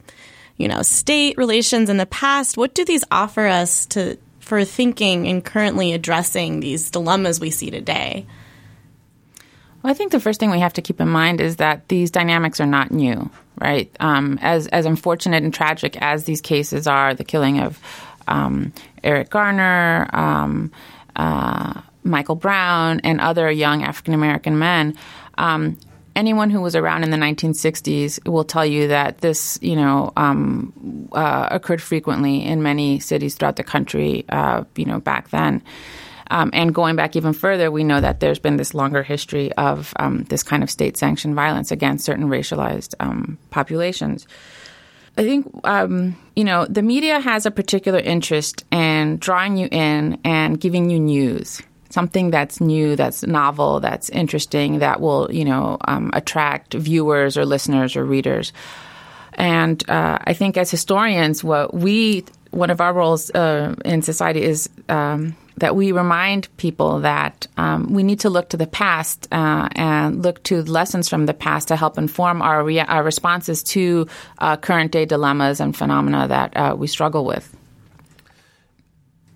you 0.58 0.68
know, 0.68 0.82
state 0.82 1.38
relations 1.38 1.90
in 1.90 1.98
the 1.98 2.06
past. 2.08 2.58
What 2.58 2.74
do 2.74 2.84
these 2.84 3.04
offer 3.12 3.48
us 3.48 3.86
to 3.88 4.18
for 4.40 4.64
thinking 4.66 5.28
and 5.28 5.44
currently 5.44 5.94
addressing 5.94 6.62
these 6.62 6.90
dilemmas 6.90 7.40
we 7.40 7.52
see 7.52 7.70
today? 7.70 8.26
Well, 9.88 9.94
I 9.94 9.98
think 9.98 10.12
the 10.12 10.20
first 10.20 10.42
thing 10.42 10.52
we 10.52 10.60
have 10.60 10.74
to 10.74 10.82
keep 10.82 11.00
in 11.00 11.08
mind 11.08 11.40
is 11.40 11.56
that 11.56 11.88
these 11.88 12.12
dynamics 12.12 12.60
are 12.60 12.66
not 12.66 12.92
new, 12.92 13.30
right? 13.58 13.90
Um, 14.02 14.38
as 14.42 14.68
as 14.68 14.86
unfortunate 14.86 15.44
and 15.44 15.54
tragic 15.54 15.96
as 16.02 16.26
these 16.26 16.42
cases 16.42 16.88
are, 16.88 17.14
the 17.14 17.24
killing 17.24 17.62
of 17.62 17.80
um, 18.28 18.74
Eric 19.02 19.30
Garner, 19.30 20.10
um, 20.12 20.74
uh, 21.16 21.80
Michael 22.04 22.36
Brown, 22.36 23.00
and 23.06 23.22
other 23.22 23.50
young 23.50 23.82
African 23.82 24.14
American 24.14 24.60
men. 24.60 24.94
Um, 25.38 25.78
anyone 26.18 26.50
who 26.50 26.60
was 26.60 26.76
around 26.76 27.06
in 27.06 27.10
the 27.10 27.16
1960s 27.16 28.28
will 28.28 28.44
tell 28.44 28.66
you 28.66 28.90
that 28.90 29.20
this, 29.20 29.58
you 29.62 29.78
know, 29.78 30.12
um, 30.18 31.08
uh, 31.14 31.48
occurred 31.50 31.82
frequently 31.82 32.44
in 32.44 32.62
many 32.62 33.00
cities 33.00 33.36
throughout 33.36 33.56
the 33.56 33.64
country, 33.64 34.26
uh, 34.28 34.66
you 34.76 34.84
know, 34.84 35.00
back 35.00 35.30
then. 35.30 35.64
Um, 36.30 36.50
and 36.54 36.74
going 36.74 36.96
back 36.96 37.16
even 37.16 37.34
further, 37.34 37.72
we 37.72 37.84
know 37.84 38.02
that 38.02 38.20
there's 38.20 38.40
been 38.40 38.58
this 38.58 38.74
longer 38.74 39.04
history 39.04 39.52
of 39.54 39.94
um, 39.98 40.24
this 40.26 40.44
kind 40.44 40.64
of 40.64 40.70
state 40.70 40.98
sanctioned 40.98 41.36
violence 41.36 41.72
against 41.72 42.06
certain 42.06 42.28
racialized 42.28 42.96
um, 43.00 43.38
populations. 43.50 44.28
I 45.18 45.24
think, 45.24 45.50
um, 45.64 46.16
you 46.36 46.44
know, 46.44 46.66
the 46.66 46.84
media 46.84 47.20
has 47.20 47.46
a 47.46 47.52
particular 47.52 47.98
interest 47.98 48.66
in 48.72 49.18
drawing 49.18 49.58
you 49.58 49.68
in 49.72 50.20
and 50.24 50.60
giving 50.60 50.90
you 50.90 51.00
news. 51.00 51.62
Something 51.90 52.30
that's 52.30 52.62
new, 52.62 52.96
that's 52.96 53.26
novel, 53.26 53.80
that's 53.80 54.10
interesting, 54.10 54.80
that 54.80 55.00
will, 55.00 55.32
you 55.32 55.46
know, 55.46 55.78
um, 55.88 56.12
attract 56.14 56.74
viewers 56.74 57.38
or 57.38 57.46
listeners 57.46 57.96
or 57.96 58.06
readers. 58.06 58.54
And 59.34 59.90
uh, 59.90 60.20
I 60.22 60.34
think 60.34 60.58
as 60.58 60.70
historians, 60.70 61.44
what 61.44 61.74
we, 61.74 62.26
one 62.52 62.70
of 62.70 62.82
our 62.82 62.94
roles 62.94 63.32
uh, 63.32 63.76
in 63.86 64.02
society 64.02 64.44
is 64.44 64.70
um, 64.90 65.36
that 65.58 65.76
we 65.76 65.92
remind 65.92 66.56
people 66.58 67.00
that 67.02 67.48
um, 67.58 67.94
we 67.94 68.04
need 68.04 68.20
to 68.22 68.30
look 68.30 68.50
to 68.50 68.58
the 68.58 68.68
past 68.68 69.28
uh, 69.32 69.68
and 69.74 70.24
look 70.24 70.42
to 70.44 70.62
lessons 70.64 71.10
from 71.10 71.26
the 71.26 71.34
past 71.34 71.68
to 71.70 71.76
help 71.76 71.98
inform 71.98 72.42
our, 72.42 72.64
rea- 72.64 72.80
our 72.82 73.04
responses 73.04 73.64
to 73.64 74.08
uh, 74.38 74.56
current 74.58 74.92
day 74.92 75.06
dilemmas 75.06 75.60
and 75.60 75.76
phenomena 75.76 76.28
that 76.28 76.56
uh, 76.56 76.76
we 76.78 76.88
struggle 76.88 77.26
with. 77.26 77.54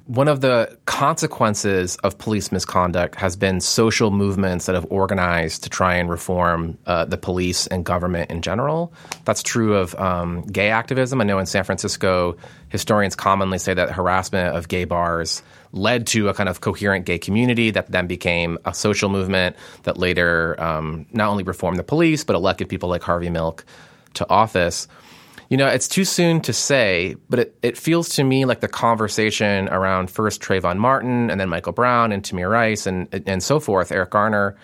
One 0.06 0.28
of 0.28 0.42
the 0.42 0.78
consequences 0.86 1.96
of 1.98 2.18
police 2.18 2.52
misconduct 2.52 3.16
has 3.16 3.38
been 3.38 3.62
social 3.62 4.12
movements 4.12 4.66
that 4.66 4.76
have 4.76 4.86
organized 4.90 5.64
to 5.64 5.70
try 5.70 5.96
and 5.96 6.10
reform 6.10 6.78
uh, 6.86 7.06
the 7.06 7.18
police 7.18 7.66
and 7.68 7.86
government 7.86 8.30
in 8.30 8.42
general. 8.42 8.92
That's 9.24 9.42
true 9.42 9.76
of 9.76 9.96
um, 9.96 10.42
gay 10.48 10.70
activism. 10.70 11.22
I 11.22 11.24
know 11.24 11.40
in 11.40 11.46
San 11.46 11.64
Francisco, 11.64 12.36
historians 12.68 13.16
commonly 13.16 13.58
say 13.58 13.74
that 13.74 13.92
harassment 13.92 14.54
of 14.54 14.68
gay 14.68 14.84
bars 14.84 15.44
led 15.74 16.08
to 16.08 16.30
a 16.30 16.34
kind 16.34 16.50
of 16.50 16.62
coherent 16.62 17.06
gay 17.06 17.18
community 17.18 17.72
that 17.72 17.92
then 17.92 18.08
became 18.08 18.58
a 18.66 18.74
social 18.74 19.10
movement 19.10 19.56
that 19.84 19.98
later 19.98 20.62
um, 20.62 21.06
not 21.12 21.30
only 21.30 21.44
reformed 21.44 21.78
the 21.78 21.84
police, 21.84 22.24
but 22.24 22.36
elected 22.36 22.70
people 22.70 22.90
like 22.90 23.02
Harvey 23.02 23.30
Milk 23.30 23.66
to 24.16 24.30
office. 24.30 24.88
You 25.50 25.58
know, 25.58 25.68
it's 25.68 25.88
too 25.88 26.06
soon 26.06 26.40
to 26.42 26.54
say, 26.54 27.16
but 27.30 27.40
it, 27.40 27.58
it 27.62 27.78
feels 27.78 28.10
to 28.16 28.24
me 28.24 28.46
like 28.46 28.62
the 28.62 28.70
conversation 28.70 29.68
around 29.70 30.10
first 30.10 30.42
Trayvon 30.42 30.78
Martin 30.78 31.30
and 31.30 31.42
then 31.42 31.50
Michael 31.50 31.74
Brown 31.74 32.12
and 32.12 32.24
Tamir 32.24 32.50
Rice 32.50 32.86
and 32.86 33.08
and 33.28 33.44
so 33.44 33.60
forth, 33.60 33.92
Eric 33.92 34.12
Garner, 34.12 34.56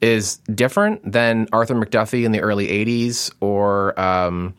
is 0.00 0.36
different 0.54 1.10
than 1.10 1.48
Arthur 1.52 1.74
McDuffie 1.74 2.24
in 2.24 2.30
the 2.30 2.40
early 2.40 2.68
'80s 2.68 3.32
or 3.40 3.98
um, 3.98 4.54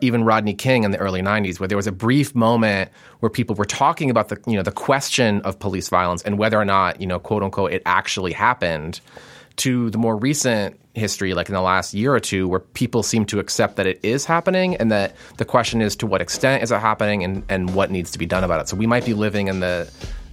even 0.00 0.24
Rodney 0.24 0.54
King 0.54 0.84
in 0.84 0.90
the 0.90 0.98
early 0.98 1.22
'90s, 1.22 1.60
where 1.60 1.68
there 1.68 1.76
was 1.76 1.86
a 1.86 1.92
brief 1.92 2.34
moment 2.34 2.90
where 3.20 3.30
people 3.30 3.56
were 3.56 3.64
talking 3.64 4.10
about 4.10 4.28
the 4.28 4.38
you 4.46 4.56
know 4.56 4.62
the 4.62 4.72
question 4.72 5.40
of 5.42 5.58
police 5.58 5.88
violence 5.88 6.22
and 6.22 6.38
whether 6.38 6.58
or 6.58 6.64
not 6.64 7.00
you 7.00 7.06
know 7.06 7.18
quote 7.18 7.42
unquote 7.42 7.72
it 7.72 7.82
actually 7.86 8.32
happened. 8.32 9.00
To 9.56 9.90
the 9.90 9.98
more 9.98 10.16
recent 10.16 10.80
history, 10.94 11.34
like 11.34 11.48
in 11.48 11.54
the 11.54 11.60
last 11.60 11.94
year 11.94 12.14
or 12.14 12.20
two, 12.20 12.48
where 12.48 12.60
people 12.60 13.02
seem 13.02 13.24
to 13.26 13.38
accept 13.38 13.76
that 13.76 13.86
it 13.86 14.00
is 14.02 14.24
happening 14.24 14.76
and 14.76 14.90
that 14.90 15.14
the 15.36 15.44
question 15.44 15.80
is 15.80 15.96
to 15.96 16.06
what 16.06 16.20
extent 16.20 16.62
is 16.62 16.70
it 16.70 16.80
happening 16.80 17.24
and, 17.24 17.42
and 17.48 17.74
what 17.74 17.90
needs 17.90 18.10
to 18.12 18.18
be 18.18 18.26
done 18.26 18.44
about 18.44 18.60
it. 18.60 18.68
So 18.68 18.76
we 18.76 18.86
might 18.86 19.04
be 19.04 19.14
living 19.14 19.48
in 19.48 19.60
the 19.60 19.90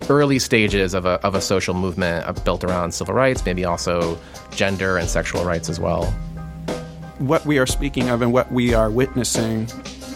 early 0.10 0.40
stages 0.40 0.94
of 0.94 1.06
a, 1.06 1.22
of 1.26 1.36
a 1.36 1.42
social 1.42 1.74
movement 1.74 2.26
uh, 2.26 2.34
built 2.44 2.64
around 2.64 2.94
civil 2.94 3.14
rights, 3.14 3.46
maybe 3.46 3.66
also 3.66 4.18
gender 4.52 4.98
and 4.98 5.10
sexual 5.10 5.44
rights 5.44 5.70
as 5.70 5.80
well. 5.80 6.14
What 7.20 7.46
we 7.46 7.60
are 7.60 7.66
speaking 7.66 8.10
of 8.10 8.22
and 8.22 8.32
what 8.32 8.50
we 8.50 8.74
are 8.74 8.90
witnessing 8.90 9.70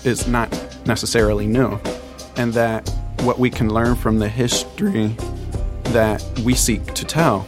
is 0.06 0.26
not 0.26 0.50
necessarily 0.86 1.46
new, 1.46 1.78
and 2.38 2.54
that 2.54 2.90
what 3.22 3.40
we 3.40 3.50
can 3.50 3.74
learn 3.74 3.96
from 3.96 4.20
the 4.20 4.30
history 4.30 5.16
that 5.92 6.24
we 6.46 6.56
seek 6.56 6.94
to 6.94 7.06
tell 7.06 7.48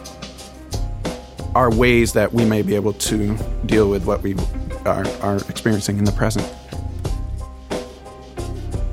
are 1.54 1.74
ways 1.74 2.12
that 2.12 2.34
we 2.34 2.44
may 2.44 2.60
be 2.60 2.74
able 2.74 2.92
to 2.92 3.34
deal 3.64 3.88
with 3.88 4.04
what 4.04 4.22
we 4.22 4.36
are, 4.84 5.06
are 5.22 5.36
experiencing 5.48 5.96
in 5.96 6.04
the 6.04 6.12
present. 6.12 6.46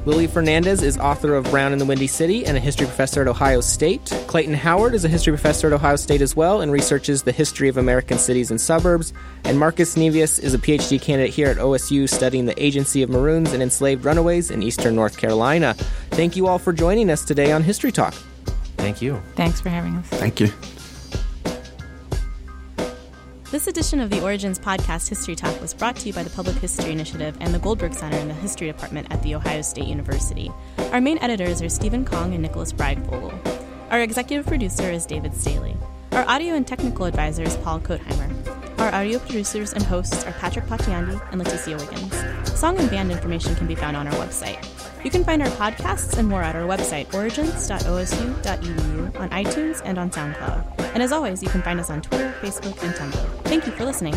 Lily 0.06 0.28
Fernandez 0.28 0.84
is 0.84 0.98
author 0.98 1.34
of 1.34 1.46
Brown 1.46 1.72
in 1.72 1.80
the 1.80 1.86
Windy 1.86 2.08
City 2.08 2.46
and 2.46 2.58
a 2.58 2.60
history 2.60 2.86
professor 2.86 3.22
at 3.22 3.28
Ohio 3.30 3.62
State. 3.62 4.06
Clayton 4.28 4.54
Howard 4.54 4.96
is 4.96 5.06
a 5.06 5.08
history 5.08 5.32
professor 5.32 5.68
at 5.68 5.74
Ohio 5.74 5.96
State 5.96 6.22
as 6.22 6.36
well 6.36 6.60
and 6.60 6.74
researches 6.74 7.24
the 7.24 7.32
history 7.32 7.70
of 7.70 7.78
American 7.78 8.18
cities 8.18 8.52
and 8.52 8.60
suburbs. 8.60 9.14
And 9.46 9.58
Marcus 9.58 9.96
Nevius 9.96 10.44
is 10.44 10.54
a 10.54 10.58
PhD 10.58 11.02
candidate 11.02 11.34
here 11.34 11.48
at 11.48 11.56
OSU 11.56 12.10
studying 12.10 12.46
the 12.46 12.62
agency 12.62 13.02
of 13.02 13.10
Maroons 13.10 13.54
and 13.54 13.64
enslaved 13.64 14.04
runaways 14.04 14.52
in 14.52 14.62
eastern 14.62 14.94
North 14.94 15.18
Carolina. 15.18 15.74
Thank 16.12 16.36
you 16.36 16.48
all 16.48 16.60
for 16.60 16.74
joining 16.74 17.10
us 17.10 17.24
today 17.24 17.54
on 17.54 17.64
History 17.64 17.94
Talk. 17.94 18.14
Thank 18.76 19.02
you. 19.02 19.22
Thanks 19.36 19.62
for 19.62 19.70
having 19.70 19.96
us. 19.96 20.06
Thank 20.08 20.42
you. 20.42 20.52
This 23.54 23.68
edition 23.68 24.00
of 24.00 24.10
the 24.10 24.20
Origins 24.24 24.58
Podcast 24.58 25.08
History 25.10 25.36
Talk 25.36 25.62
was 25.62 25.76
brought 25.76 25.96
to 25.98 26.08
you 26.08 26.14
by 26.14 26.24
the 26.24 26.32
Public 26.32 26.56
History 26.56 26.92
Initiative 26.92 27.38
and 27.40 27.54
the 27.54 27.60
Goldberg 27.60 27.94
Center 27.94 28.18
in 28.18 28.28
the 28.28 28.34
History 28.34 28.66
Department 28.66 29.12
at 29.12 29.22
The 29.22 29.36
Ohio 29.36 29.62
State 29.62 29.86
University. 29.86 30.52
Our 30.92 31.00
main 31.00 31.20
editors 31.20 31.62
are 31.62 31.70
Steven 31.70 32.04
Conn 32.04 32.34
and 32.34 32.42
Nicholas 32.42 32.74
Breyfogle. 32.74 33.32
Our 33.92 34.00
executive 34.00 34.48
producer 34.48 34.90
is 34.90 35.06
David 35.06 35.36
Staley. 35.36 35.78
Our 36.14 36.28
audio 36.28 36.56
and 36.56 36.66
technical 36.66 37.06
advisor 37.06 37.44
is 37.44 37.56
Paul 37.58 37.80
Kotheimer. 37.80 38.53
Our 38.78 38.94
audio 38.94 39.20
producers 39.20 39.74
and 39.74 39.84
hosts 39.84 40.26
are 40.26 40.32
Patrick 40.34 40.66
Potyondy 40.66 41.20
and 41.32 41.42
Leticia 41.42 41.80
Wiggins. 41.80 42.60
Song 42.60 42.78
and 42.80 42.90
band 42.90 43.12
information 43.12 43.56
can 43.56 43.68
be 43.68 43.76
found 43.76 43.96
on 43.96 44.08
our 44.08 44.14
website. 44.14 44.64
You 45.04 45.12
can 45.12 45.24
find 45.24 45.42
our 45.42 45.50
podcasts 45.50 46.18
and 46.18 46.28
more 46.28 46.42
at 46.42 46.56
our 46.56 46.64
website, 46.64 47.14
origins.osu.edu, 47.14 49.20
on 49.20 49.30
iTunes 49.30 49.82
and 49.86 49.98
on 49.98 50.10
SoundCloud. 50.10 50.94
And 50.94 51.04
as 51.04 51.12
always, 51.12 51.42
you 51.42 51.50
can 51.50 51.62
find 51.62 51.80
us 51.80 51.90
on 51.90 52.02
Twitter, 52.02 52.34
Facebook, 52.42 52.82
and 52.84 52.94
Tumblr. 52.96 53.44
Thank 53.44 53.66
you 53.66 53.72
for 53.74 53.86
listening. 53.86 54.16